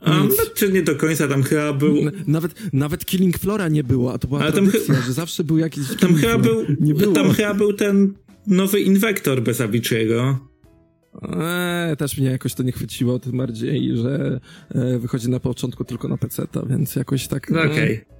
A, 0.00 0.10
no, 0.10 0.28
czy 0.54 0.72
nie 0.72 0.82
do 0.82 0.96
końca, 0.96 1.28
tam 1.28 1.42
chyba 1.42 1.72
był... 1.72 1.96
Nawet, 2.26 2.72
nawet 2.72 3.04
Killing 3.04 3.38
Flora 3.38 3.68
nie 3.68 3.84
było, 3.84 4.12
a 4.12 4.18
to 4.18 4.28
była 4.28 4.40
Ale 4.40 4.52
tradycja, 4.52 4.94
tam 4.94 5.04
że 5.04 5.12
zawsze 5.12 5.44
był 5.44 5.58
jakiś... 5.58 5.82
Tam 6.00 6.14
chyba 6.14 6.38
był, 6.38 6.64
nie 6.80 6.94
było. 6.94 7.12
tam 7.12 7.32
chyba 7.32 7.54
był 7.54 7.72
ten 7.72 8.14
nowy 8.46 8.80
Inwektor 8.80 9.42
bez 9.42 9.60
Avicii'ego. 9.60 10.36
Eee, 11.22 11.96
też 11.96 12.18
mnie 12.18 12.30
jakoś 12.30 12.54
to 12.54 12.62
nie 12.62 12.72
chwyciło, 12.72 13.18
tym 13.18 13.36
bardziej, 13.36 13.96
że 13.96 14.40
e, 14.74 14.98
wychodzi 14.98 15.30
na 15.30 15.40
początku 15.40 15.84
tylko 15.84 16.08
na 16.08 16.16
PC, 16.16 16.46
więc 16.68 16.96
jakoś 16.96 17.28
tak. 17.28 17.50
No 17.50 17.60
Okej. 17.60 17.72
Okay. 17.72 18.15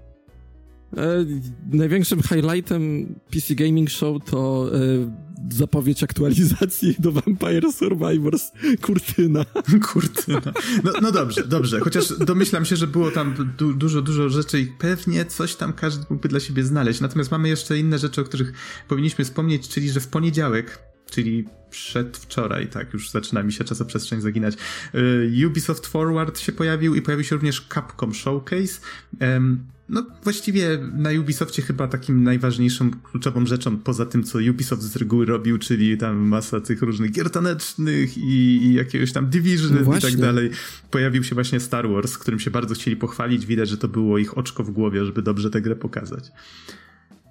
E, 0.97 1.27
największym 1.73 2.23
highlightem 2.23 3.15
PC 3.31 3.55
Gaming 3.55 3.91
Show 3.91 4.25
to 4.25 4.71
e, 4.75 4.79
zapowiedź 5.53 6.03
aktualizacji 6.03 6.97
do 6.99 7.13
Vampire 7.13 7.73
Survivors 7.73 8.53
Kurtyna. 8.83 9.45
Kurtyna. 9.93 10.53
No, 10.85 10.93
no 11.03 11.13
dobrze, 11.13 11.47
dobrze. 11.47 11.81
Chociaż 11.81 12.19
domyślam 12.19 12.65
się, 12.65 12.77
że 12.77 12.87
było 12.87 13.11
tam 13.11 13.35
du 13.59 13.75
dużo, 13.75 14.03
dużo 14.03 14.29
rzeczy 14.29 14.61
i 14.61 14.67
pewnie 14.67 15.25
coś 15.25 15.55
tam 15.55 15.73
każdy 15.73 16.07
mógłby 16.11 16.29
dla 16.29 16.41
siebie 16.41 16.65
znaleźć. 16.65 17.01
Natomiast 17.01 17.31
mamy 17.31 17.49
jeszcze 17.49 17.79
inne 17.79 17.99
rzeczy, 17.99 18.21
o 18.21 18.25
których 18.25 18.53
powinniśmy 18.89 19.25
wspomnieć, 19.25 19.69
czyli 19.69 19.91
że 19.91 20.01
w 20.01 20.09
poniedziałek 20.09 20.79
czyli 21.11 21.45
przedwczoraj, 21.71 22.69
tak, 22.69 22.93
już 22.93 23.11
zaczyna 23.11 23.43
mi 23.43 23.53
się 23.53 23.65
czasoprzestrzeń 23.65 24.21
zaginać. 24.21 24.55
Y, 24.95 25.47
Ubisoft 25.47 25.87
Forward 25.87 26.39
się 26.39 26.53
pojawił 26.53 26.95
i 26.95 27.03
pojawił 27.03 27.25
się 27.25 27.35
również 27.35 27.67
Capcom 27.75 28.15
Showcase. 28.15 28.81
No, 29.89 30.07
właściwie 30.25 30.79
na 30.93 31.11
Ubisoftie 31.21 31.63
chyba 31.63 31.89
takim 31.89 32.23
najważniejszą, 32.23 32.91
kluczową 32.91 33.47
rzeczą, 33.47 33.77
poza 33.77 34.07
tym, 34.07 34.25
co 34.25 34.39
Ubisoft 34.51 34.83
z 34.83 34.97
reguły 34.97 35.27
robił, 35.27 35.59
czyli 35.59 35.99
tam 35.99 36.17
masa 36.17 36.61
tych 36.61 36.83
różnych 36.83 37.11
gier 37.11 37.31
tanecznych 37.31 38.19
i, 38.19 38.65
i 38.67 38.75
jakiegoś 38.75 39.13
tam 39.13 39.27
Division 39.27 39.79
no 39.87 39.97
i 39.97 40.01
tak 40.01 40.17
dalej, 40.17 40.51
pojawił 40.91 41.25
się 41.25 41.35
właśnie 41.35 41.61
Star 41.61 41.89
Wars, 41.89 42.19
którym 42.19 42.41
się 42.41 42.51
bardzo 42.51 42.75
chcieli 42.75 42.97
pochwalić. 42.97 43.47
Widać, 43.47 43.69
że 43.69 43.79
to 43.79 43.89
było 43.89 44.19
ich 44.19 44.39
oczko 44.39 44.65
w 44.65 44.71
głowie, 44.71 45.05
żeby 45.05 45.23
dobrze 45.23 45.51
tę 45.51 45.61
grę 45.61 45.77
pokazać. 45.77 46.33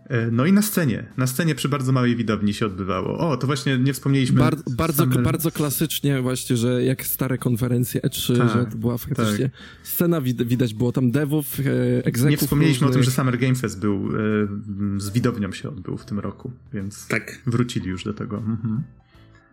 E, 0.10 0.32
no 0.32 0.46
i 0.46 0.54
na 0.54 0.62
scenie. 0.62 1.06
Na 1.18 1.28
scenie 1.28 1.56
przy 1.56 1.70
bardzo 1.70 1.92
małej 1.92 2.16
widowni 2.16 2.54
się 2.54 2.66
odbywało. 2.66 3.18
O, 3.18 3.38
to 3.38 3.48
właśnie 3.48 3.78
nie 3.78 3.94
wspomnieliśmy. 3.94 4.40
Bar 4.40 4.56
bardzo, 4.72 5.04
same... 5.04 5.22
bardzo 5.22 5.52
klasycznie 5.52 6.22
właśnie, 6.22 6.58
że 6.58 6.84
jak 6.84 7.06
stare 7.06 7.38
konferencje 7.38 8.02
E3, 8.02 8.38
tak, 8.38 8.50
że 8.50 8.66
to 8.66 8.78
była 8.78 8.98
faktycznie 8.98 9.50
tak. 9.50 9.62
scena, 9.84 10.22
wid 10.22 10.44
widać 10.44 10.74
było 10.74 10.92
tam 10.92 11.12
devów, 11.12 11.60
e, 11.60 12.06
egzeków. 12.06 12.32
Nie 12.32 12.38
wspomnieliśmy 12.38 12.88
różnych. 12.88 13.02
o 13.02 13.04
tym, 13.04 13.04
że 13.04 13.12
Summer 13.12 13.38
Game 13.38 13.56
Fest 13.56 13.80
był, 13.80 13.96
e, 13.96 15.02
z 15.02 15.10
widownią 15.10 15.52
się 15.52 15.70
odbył 15.70 15.98
w 15.98 16.06
tym 16.06 16.20
roku, 16.20 16.52
więc 16.74 17.08
tak. 17.08 17.42
wrócili 17.46 17.88
już 17.88 18.04
do 18.04 18.14
tego. 18.14 18.38
Mhm. 18.38 18.84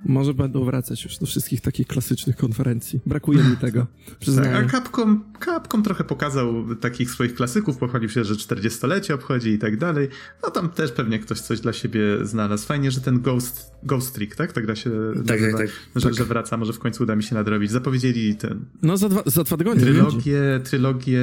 Może 0.05 0.35
będą 0.35 0.65
wracać 0.65 1.05
już 1.05 1.19
do 1.19 1.27
wszystkich 1.27 1.61
takich 1.61 1.87
klasycznych 1.87 2.37
konferencji. 2.37 3.01
Brakuje 3.07 3.45
mi 3.45 3.57
tego. 3.57 3.87
Tak, 4.37 4.55
a 4.55 4.69
Capcom, 4.69 5.25
Capcom 5.45 5.83
trochę 5.83 6.05
pokazał 6.05 6.75
takich 6.75 7.11
swoich 7.11 7.35
klasyków, 7.35 7.77
pochwalił 7.77 8.09
się, 8.09 8.25
że 8.25 8.35
40-lecie 8.35 9.15
obchodzi 9.15 9.51
i 9.51 9.59
tak 9.59 9.77
dalej. 9.77 10.09
No 10.43 10.51
tam 10.51 10.69
też 10.69 10.93
pewnie 10.93 11.19
ktoś 11.19 11.41
coś 11.41 11.61
dla 11.61 11.73
siebie 11.73 12.01
znalazł. 12.23 12.67
Fajnie, 12.67 12.91
że 12.91 13.01
ten 13.01 13.21
Ghost, 13.21 13.73
Ghost 13.83 14.15
Trick, 14.15 14.37
tak? 14.37 14.53
Tak 14.53 14.67
gra 14.67 14.77
się 14.77 14.91
tak, 15.27 15.41
nazywa, 15.41 15.59
tak, 15.59 15.67
tak. 15.67 15.77
Że, 15.97 16.09
tak. 16.09 16.15
że 16.15 16.25
wraca, 16.25 16.57
może 16.57 16.73
w 16.73 16.79
końcu 16.79 17.03
uda 17.03 17.17
mi 17.17 17.23
się 17.23 17.35
nadrobić. 17.35 17.71
Zapowiedzieli 17.71 18.37
ten... 18.37 18.65
No 18.83 18.97
za 18.97 19.09
dwa, 19.09 19.23
za 19.27 19.45
dwa 19.45 19.57
tygodnie. 19.57 19.83
Trylogię, 19.83 20.61
trylogię... 20.65 21.23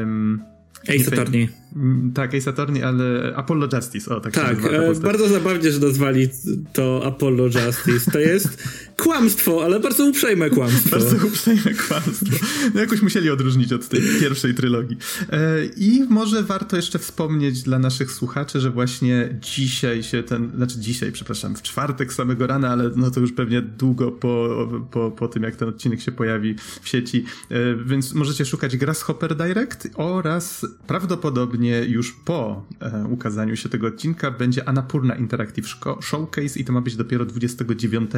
Um, 0.00 0.53
Ace 0.88 1.12
Attorney. 1.12 1.48
Mm, 1.76 2.12
tak, 2.12 2.34
Ace 2.34 2.50
Attorney, 2.50 2.82
ale 2.82 3.32
Apollo 3.36 3.68
Justice, 3.72 4.16
o 4.16 4.20
tak 4.20 4.32
Tak, 4.32 4.58
e, 4.64 4.94
bardzo 4.94 5.28
zabawnie, 5.28 5.72
że 5.72 5.78
nazwali 5.80 6.28
to 6.72 7.02
Apollo 7.06 7.44
Justice. 7.44 8.10
To 8.10 8.18
jest 8.18 8.62
kłamstwo, 9.02 9.64
ale 9.64 9.80
bardzo 9.80 10.04
uprzejme 10.06 10.50
kłamstwo. 10.50 10.90
bardzo 10.90 11.26
uprzejme 11.26 11.74
kłamstwo. 11.88 12.46
No 12.74 12.80
jakoś 12.80 13.02
musieli 13.02 13.30
odróżnić 13.30 13.72
od 13.72 13.88
tej 13.88 14.00
pierwszej 14.20 14.54
trylogii. 14.54 14.96
E, 15.32 15.64
I 15.76 16.04
może 16.08 16.42
warto 16.42 16.76
jeszcze 16.76 16.98
wspomnieć 16.98 17.62
dla 17.62 17.78
naszych 17.78 18.12
słuchaczy, 18.12 18.60
że 18.60 18.70
właśnie 18.70 19.38
dzisiaj 19.40 20.02
się 20.02 20.22
ten, 20.22 20.50
znaczy 20.56 20.78
dzisiaj, 20.78 21.12
przepraszam, 21.12 21.56
w 21.56 21.62
czwartek 21.62 22.12
samego 22.12 22.46
rana, 22.46 22.68
ale 22.68 22.90
no 22.96 23.10
to 23.10 23.20
już 23.20 23.32
pewnie 23.32 23.62
długo 23.62 24.12
po, 24.12 24.68
po, 24.90 25.10
po 25.10 25.28
tym, 25.28 25.42
jak 25.42 25.56
ten 25.56 25.68
odcinek 25.68 26.00
się 26.00 26.12
pojawi 26.12 26.54
w 26.82 26.88
sieci, 26.88 27.24
e, 27.50 27.56
więc 27.84 28.14
możecie 28.14 28.44
szukać 28.44 28.76
Grasshopper 28.76 29.36
Direct 29.36 29.88
oraz 29.94 30.66
prawdopodobnie 30.86 31.84
już 31.84 32.12
po 32.12 32.64
e, 32.80 33.04
ukazaniu 33.04 33.56
się 33.56 33.68
tego 33.68 33.86
odcinka 33.86 34.30
będzie 34.30 34.68
Anapurna 34.68 35.14
Interactive 35.14 35.68
Showcase 36.00 36.60
i 36.60 36.64
to 36.64 36.72
ma 36.72 36.80
być 36.80 36.96
dopiero 36.96 37.24
29 37.24 38.10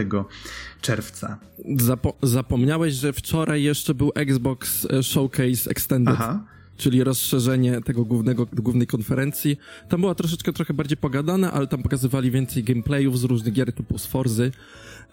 czerwca. 0.81 1.38
Zapo 1.79 2.14
zapomniałeś, 2.23 2.95
że 2.95 3.12
wczoraj 3.12 3.62
jeszcze 3.62 3.95
był 3.95 4.12
Xbox 4.14 4.87
e, 4.90 5.03
Showcase 5.03 5.71
Extended. 5.71 6.14
Aha 6.19 6.45
czyli 6.77 7.05
rozszerzenie 7.05 7.81
tego 7.81 8.05
głównego, 8.05 8.47
głównej 8.53 8.87
konferencji. 8.87 9.57
Tam 9.88 10.01
była 10.01 10.14
troszeczkę 10.14 10.53
trochę 10.53 10.75
bardziej 10.75 10.97
pogadane, 10.97 11.53
ale 11.53 11.66
tam 11.66 11.83
pokazywali 11.83 12.31
więcej 12.31 12.64
gameplayów 12.64 13.19
z 13.19 13.25
różnych 13.25 13.53
gier 13.55 13.73
typu 13.73 13.99
z 13.99 14.07
Forzy 14.07 14.53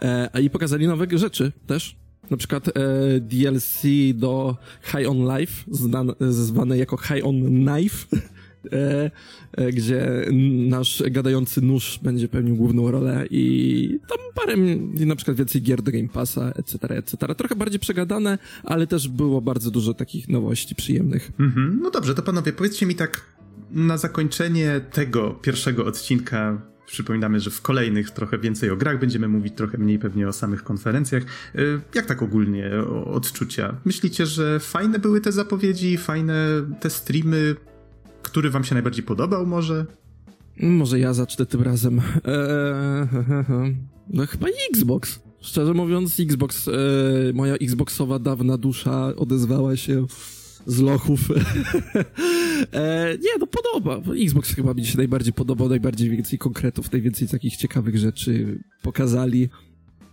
e, 0.01 0.41
i 0.41 0.49
pokazali 0.49 0.87
nowe 0.87 1.07
rzeczy 1.17 1.51
też. 1.67 1.95
Na 2.31 2.37
przykład 2.37 2.67
e, 2.67 2.71
DLC 3.19 3.81
do 4.13 4.57
High 4.83 5.09
on 5.09 5.37
Life, 5.37 5.63
zwane, 5.71 6.13
zwane 6.19 6.77
jako 6.77 6.97
High 6.97 7.25
on 7.25 7.41
Knife, 7.45 8.07
e, 8.71 9.11
e, 9.51 9.71
gdzie 9.71 10.25
nasz 10.69 11.03
gadający 11.11 11.61
nóż 11.61 11.99
będzie 12.03 12.27
pełnił 12.27 12.55
główną 12.55 12.91
rolę 12.91 13.25
i 13.31 13.99
tam 14.07 14.17
parę, 14.35 14.57
na 15.05 15.15
przykład 15.15 15.37
więcej 15.37 15.61
gier 15.61 15.81
do 15.81 15.91
Game 15.91 16.09
Passa, 16.09 16.51
etc., 16.55 16.77
etc. 16.89 17.35
Trochę 17.35 17.55
bardziej 17.55 17.79
przegadane, 17.79 18.37
ale 18.63 18.87
też 18.87 19.07
było 19.07 19.41
bardzo 19.41 19.71
dużo 19.71 19.93
takich 19.93 20.29
nowości 20.29 20.75
przyjemnych. 20.75 21.31
Mhm. 21.39 21.79
No 21.81 21.91
dobrze, 21.91 22.15
to 22.15 22.21
panowie, 22.21 22.53
powiedzcie 22.53 22.85
mi 22.85 22.95
tak 22.95 23.21
na 23.71 23.97
zakończenie 23.97 24.81
tego 24.91 25.31
pierwszego 25.31 25.85
odcinka 25.85 26.72
Przypominamy, 26.93 27.39
że 27.39 27.51
w 27.51 27.61
kolejnych 27.61 28.11
trochę 28.11 28.37
więcej 28.37 28.69
o 28.69 28.75
grach 28.77 28.99
będziemy 28.99 29.27
mówić, 29.27 29.53
trochę 29.55 29.77
mniej 29.77 29.99
pewnie 29.99 30.27
o 30.27 30.33
samych 30.33 30.63
konferencjach. 30.63 31.23
Y, 31.55 31.79
jak 31.95 32.05
tak 32.05 32.21
ogólnie 32.21 32.71
odczucia? 33.05 33.75
Myślicie, 33.85 34.25
że 34.25 34.59
fajne 34.59 34.99
były 34.99 35.21
te 35.21 35.31
zapowiedzi, 35.31 35.97
fajne 35.97 36.35
te 36.79 36.89
streamy? 36.89 37.55
Który 38.21 38.49
wam 38.49 38.63
się 38.63 38.75
najbardziej 38.75 39.03
podobał 39.03 39.45
może? 39.45 39.85
Może 40.59 40.99
ja 40.99 41.13
zacznę 41.13 41.45
tym 41.45 41.61
razem. 41.61 41.99
Eee, 41.99 43.73
no 44.13 44.27
chyba 44.27 44.47
Xbox. 44.69 45.19
Szczerze 45.41 45.73
mówiąc, 45.73 46.19
Xbox, 46.19 46.67
e, 46.67 46.71
moja 47.33 47.55
Xboxowa 47.55 48.19
dawna 48.19 48.57
dusza 48.57 49.15
odezwała 49.15 49.75
się 49.75 50.05
z 50.65 50.79
lochów. 50.79 51.19
e, 52.73 53.17
nie, 53.21 53.29
no 53.39 53.47
podoba. 53.47 54.13
Xbox 54.21 54.55
chyba 54.55 54.73
mi 54.73 54.85
się 54.85 54.97
najbardziej 54.97 55.33
podobał, 55.33 55.69
najbardziej 55.69 56.09
więcej 56.09 56.39
konkretów, 56.39 56.91
najwięcej 56.91 57.27
takich 57.27 57.57
ciekawych 57.57 57.97
rzeczy 57.97 58.59
pokazali. 58.81 59.49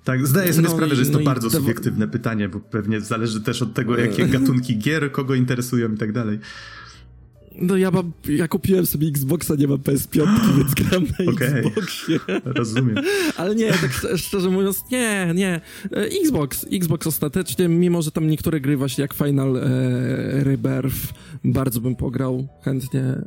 Tak, 0.04 0.26
zdaję 0.26 0.52
sobie 0.52 0.68
no 0.68 0.74
sprawę, 0.74 0.92
i, 0.92 0.96
że 0.96 1.02
jest 1.02 1.12
to 1.12 1.18
no 1.18 1.24
bardzo 1.24 1.50
subiektywne 1.50 2.08
pytanie, 2.08 2.48
bo 2.48 2.60
pewnie 2.60 3.00
zależy 3.00 3.40
też 3.40 3.62
od 3.62 3.74
tego, 3.74 3.98
jakie 3.98 4.26
gatunki 4.26 4.78
gier, 4.78 5.12
kogo 5.12 5.34
interesują 5.34 5.92
i 5.92 5.96
tak 5.96 6.12
dalej. 6.12 6.38
No 7.58 7.76
ja 7.76 7.90
mam, 7.90 8.12
ja 8.28 8.48
kupiłem 8.48 8.86
sobie 8.86 9.08
Xboxa, 9.08 9.54
nie 9.54 9.68
mam 9.68 9.78
PS5, 9.78 10.26
więc 10.56 10.74
gram 10.74 11.04
na 11.18 11.32
okay. 11.32 11.48
Xboxie. 11.48 12.18
Rozumiem. 12.44 12.96
Ale 13.36 13.54
nie, 13.54 13.72
tak 13.72 13.90
szczerze 14.16 14.50
mówiąc, 14.50 14.84
nie, 14.90 15.32
nie. 15.34 15.60
E, 15.92 16.08
Xbox, 16.22 16.66
Xbox 16.72 17.06
ostatecznie, 17.06 17.68
mimo 17.68 18.02
że 18.02 18.10
tam 18.10 18.26
niektóre 18.26 18.60
gry 18.60 18.76
właśnie 18.76 19.02
jak 19.02 19.14
Final 19.14 19.56
e, 19.56 19.60
Rebirth, 20.44 21.14
bardzo 21.44 21.80
bym 21.80 21.96
pograł 21.96 22.48
chętnie 22.62 23.00
e, 23.00 23.22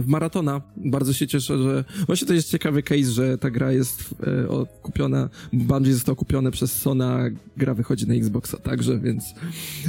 w 0.00 0.04
Maratona. 0.06 0.60
Bardzo 0.76 1.12
się 1.12 1.26
cieszę, 1.26 1.62
że 1.62 1.84
właśnie 2.06 2.26
to 2.26 2.34
jest 2.34 2.50
ciekawy 2.50 2.82
case, 2.82 3.04
że 3.04 3.38
ta 3.38 3.50
gra 3.50 3.72
jest 3.72 4.14
e, 4.22 4.66
kupiona, 4.82 5.28
Bungie 5.52 5.94
został 5.94 6.16
kupione 6.16 6.50
przez 6.50 6.72
Sona, 6.72 7.24
gra 7.56 7.74
wychodzi 7.74 8.08
na 8.08 8.14
Xboxa 8.14 8.56
także, 8.56 8.98
więc 8.98 9.24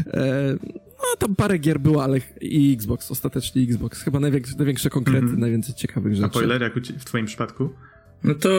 e, 0.08 0.58
no 1.04 1.16
tam 1.20 1.36
parę 1.36 1.58
gier 1.58 1.80
było, 1.80 2.04
ale 2.04 2.20
i 2.42 2.74
Xbox, 2.74 3.12
ostatecznie 3.12 3.62
Xbox. 3.62 4.02
Chyba 4.02 4.20
największe, 4.20 4.56
największe 4.58 4.90
konkrety, 4.90 5.20
mm 5.20 5.36
-hmm. 5.36 5.40
najwięcej 5.40 5.76
ciekawych 5.76 6.16
rzeczy. 6.16 6.26
A 6.26 6.30
spoiler 6.30 6.62
jak 6.62 6.74
w 7.00 7.06
twoim 7.06 7.26
przypadku? 7.26 7.70
No 8.24 8.36
to 8.36 8.50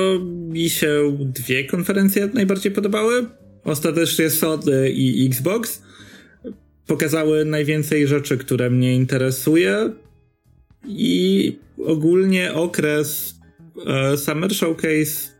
mi 0.48 0.70
się 0.70 1.18
dwie 1.20 1.64
konferencje 1.64 2.31
najbardziej 2.35 2.72
podobały. 2.72 3.26
Ostatecznie 3.64 4.31
Sony 4.31 4.90
i 4.90 5.26
Xbox 5.26 5.83
pokazały 6.87 7.44
najwięcej 7.44 8.07
rzeczy, 8.07 8.38
które 8.38 8.70
mnie 8.70 8.94
interesuje 8.94 9.92
i 10.87 11.59
ogólnie 11.87 12.55
okres 12.55 13.35
e, 13.87 14.16
Summer 14.16 14.55
Showcase 14.55 15.33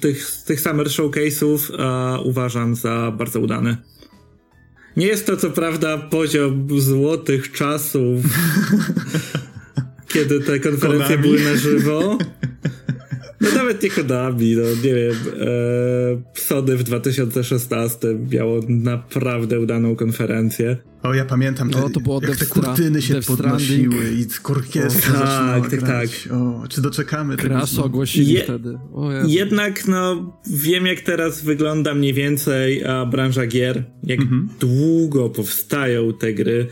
tych, 0.00 0.32
tych 0.46 0.60
Summer 0.60 0.86
Showcase'ów 0.86 1.74
e, 1.78 2.20
uważam 2.20 2.74
za 2.74 3.12
bardzo 3.18 3.40
udany. 3.40 3.76
Nie 4.96 5.06
jest 5.06 5.26
to 5.26 5.36
co 5.36 5.50
prawda 5.50 5.98
poziom 5.98 6.80
złotych 6.80 7.52
czasów, 7.52 8.24
kiedy 10.12 10.40
te 10.40 10.60
konferencje 10.60 11.16
Konami. 11.16 11.22
były 11.22 11.40
na 11.52 11.56
żywo. 11.56 12.18
No 13.70 13.74
nawet 13.74 13.82
nie 13.82 13.90
Konami, 13.90 14.56
no 14.56 14.62
nie 14.84 14.94
wiem. 14.94 15.14
E, 15.40 16.40
Sony 16.40 16.76
w 16.76 16.82
2016 16.82 17.98
miało 18.32 18.60
naprawdę 18.68 19.60
udaną 19.60 19.96
konferencję. 19.96 20.76
O, 21.02 21.14
ja 21.14 21.24
pamiętam, 21.24 21.70
te, 21.70 21.84
o, 21.84 21.90
to 21.90 22.00
było 22.00 22.20
jak 22.22 22.36
te 22.36 22.44
Stra- 22.44 22.48
kurtyny 22.64 23.02
się 23.02 23.14
Death 23.14 23.26
podnosiły 23.28 23.94
Stranding. 23.94 24.20
i 24.48 24.52
orkiestra 24.52 25.14
O, 25.14 25.18
zaczynała 25.18 25.60
tak, 25.60 25.70
tak, 25.70 25.80
grać. 25.80 26.28
O, 26.32 26.68
czy 26.68 26.80
doczekamy 26.80 27.36
tego 27.36 27.48
Crash 27.48 27.70
znowu? 27.70 27.86
ogłosili 27.86 28.32
Je- 28.32 28.42
wtedy. 28.42 28.78
Jednak, 29.26 29.88
no, 29.88 30.32
wiem 30.50 30.86
jak 30.86 31.00
teraz 31.00 31.42
wygląda 31.44 31.94
mniej 31.94 32.14
więcej 32.14 32.84
a, 32.84 33.06
branża 33.06 33.46
gier, 33.46 33.84
jak 34.02 34.20
długo 34.60 35.28
powstają 35.28 36.12
te 36.12 36.32
gry, 36.34 36.66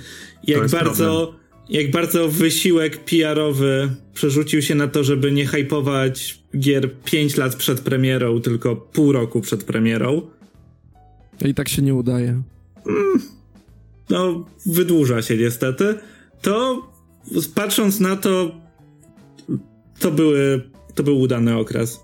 jak 0.47 0.69
bardzo, 0.71 1.35
jak 1.69 1.91
bardzo 1.91 2.29
wysiłek 2.29 3.05
PR-owy 3.05 3.89
przerzucił 4.15 4.63
się 4.63 4.75
na 4.75 4.89
to, 4.89 5.05
żeby 5.05 5.33
nie 5.33 5.47
hypować 5.47 6.43
gier 6.59 6.95
5 7.05 7.37
lat 7.37 7.57
przed 7.57 7.81
premierą, 7.81 8.41
tylko 8.41 8.77
pół 8.77 9.13
roku 9.13 9.41
przed 9.41 9.65
premierą. 9.65 10.23
I 11.45 11.55
tak 11.55 11.69
się 11.69 11.83
nie 11.83 11.95
udaje. 11.95 12.43
no, 14.11 14.47
wydłuża 14.67 15.23
się 15.23 15.37
niestety, 15.37 15.95
to 16.43 16.83
patrząc 17.55 18.01
na 18.01 18.17
to, 18.17 18.55
to 19.99 20.11
były, 20.11 20.71
to 20.95 21.03
był 21.03 21.21
udany 21.21 21.57
okres. 21.57 22.01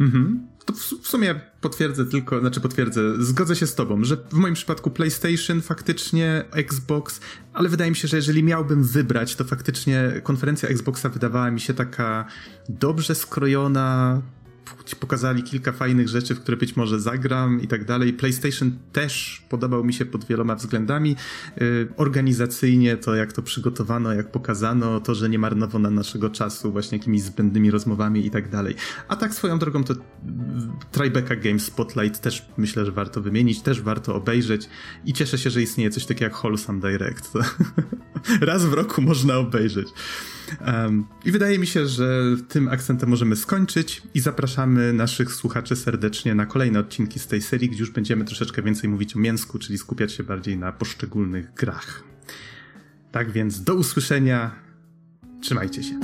Mhm. 0.00 0.51
To 0.64 0.72
w, 0.72 1.08
sumie 1.08 1.40
potwierdzę 1.60 2.06
tylko, 2.06 2.40
znaczy 2.40 2.60
potwierdzę, 2.60 3.24
zgodzę 3.24 3.56
się 3.56 3.66
z 3.66 3.74
tobą, 3.74 4.04
że 4.04 4.16
w 4.16 4.34
moim 4.34 4.54
przypadku 4.54 4.90
PlayStation 4.90 5.62
faktycznie, 5.62 6.44
Xbox, 6.52 7.20
ale 7.52 7.68
wydaje 7.68 7.90
mi 7.90 7.96
się, 7.96 8.08
że 8.08 8.16
jeżeli 8.16 8.42
miałbym 8.42 8.84
wybrać, 8.84 9.36
to 9.36 9.44
faktycznie 9.44 10.20
konferencja 10.22 10.68
Xboxa 10.68 11.08
wydawała 11.08 11.50
mi 11.50 11.60
się 11.60 11.74
taka 11.74 12.24
dobrze 12.68 13.14
skrojona, 13.14 14.22
pokazali 15.00 15.42
kilka 15.42 15.72
fajnych 15.72 16.08
rzeczy, 16.08 16.34
w 16.34 16.40
które 16.40 16.56
być 16.56 16.76
może 16.76 17.00
zagram 17.00 17.60
i 17.62 17.68
tak 17.68 17.84
dalej. 17.84 18.12
PlayStation 18.12 18.78
też 18.92 19.42
podobał 19.48 19.84
mi 19.84 19.92
się 19.92 20.04
pod 20.04 20.24
wieloma 20.24 20.54
względami. 20.54 21.16
Yy, 21.56 21.88
organizacyjnie 21.96 22.96
to, 22.96 23.14
jak 23.14 23.32
to 23.32 23.42
przygotowano, 23.42 24.12
jak 24.12 24.30
pokazano, 24.30 25.00
to, 25.00 25.14
że 25.14 25.28
nie 25.28 25.38
marnowano 25.38 25.90
naszego 25.90 26.30
czasu 26.30 26.72
właśnie 26.72 26.98
jakimiś 26.98 27.22
zbędnymi 27.22 27.70
rozmowami 27.70 28.26
i 28.26 28.30
tak 28.30 28.48
dalej. 28.48 28.74
A 29.08 29.16
tak 29.16 29.34
swoją 29.34 29.58
drogą 29.58 29.84
to 29.84 29.92
yy, 29.92 30.00
Tribeca 30.92 31.36
Games 31.36 31.64
Spotlight 31.64 32.20
też 32.20 32.46
myślę, 32.56 32.84
że 32.84 32.92
warto 32.92 33.20
wymienić, 33.20 33.62
też 33.62 33.80
warto 33.80 34.14
obejrzeć 34.14 34.68
i 35.04 35.12
cieszę 35.12 35.38
się, 35.38 35.50
że 35.50 35.62
istnieje 35.62 35.90
coś 35.90 36.06
takiego 36.06 36.24
jak 36.24 36.44
Wholesome 36.44 36.80
Direct. 36.80 37.32
Raz 38.40 38.64
w 38.64 38.72
roku 38.72 39.02
można 39.02 39.36
obejrzeć. 39.36 39.88
Um, 40.60 41.04
I 41.24 41.32
wydaje 41.32 41.58
mi 41.58 41.66
się, 41.66 41.86
że 41.86 42.22
tym 42.48 42.68
akcentem 42.68 43.08
możemy 43.08 43.36
skończyć 43.36 44.02
i 44.14 44.20
zapraszamy 44.20 44.92
naszych 44.92 45.32
słuchaczy 45.32 45.76
serdecznie 45.76 46.34
na 46.34 46.46
kolejne 46.46 46.78
odcinki 46.78 47.18
z 47.18 47.26
tej 47.26 47.42
serii, 47.42 47.70
gdzie 47.70 47.80
już 47.80 47.90
będziemy 47.90 48.24
troszeczkę 48.24 48.62
więcej 48.62 48.90
mówić 48.90 49.16
o 49.16 49.18
mięsku, 49.18 49.58
czyli 49.58 49.78
skupiać 49.78 50.12
się 50.12 50.22
bardziej 50.22 50.56
na 50.56 50.72
poszczególnych 50.72 51.54
grach. 51.54 52.02
Tak 53.12 53.30
więc 53.30 53.64
do 53.64 53.74
usłyszenia. 53.74 54.50
Trzymajcie 55.40 55.82
się. 55.82 56.00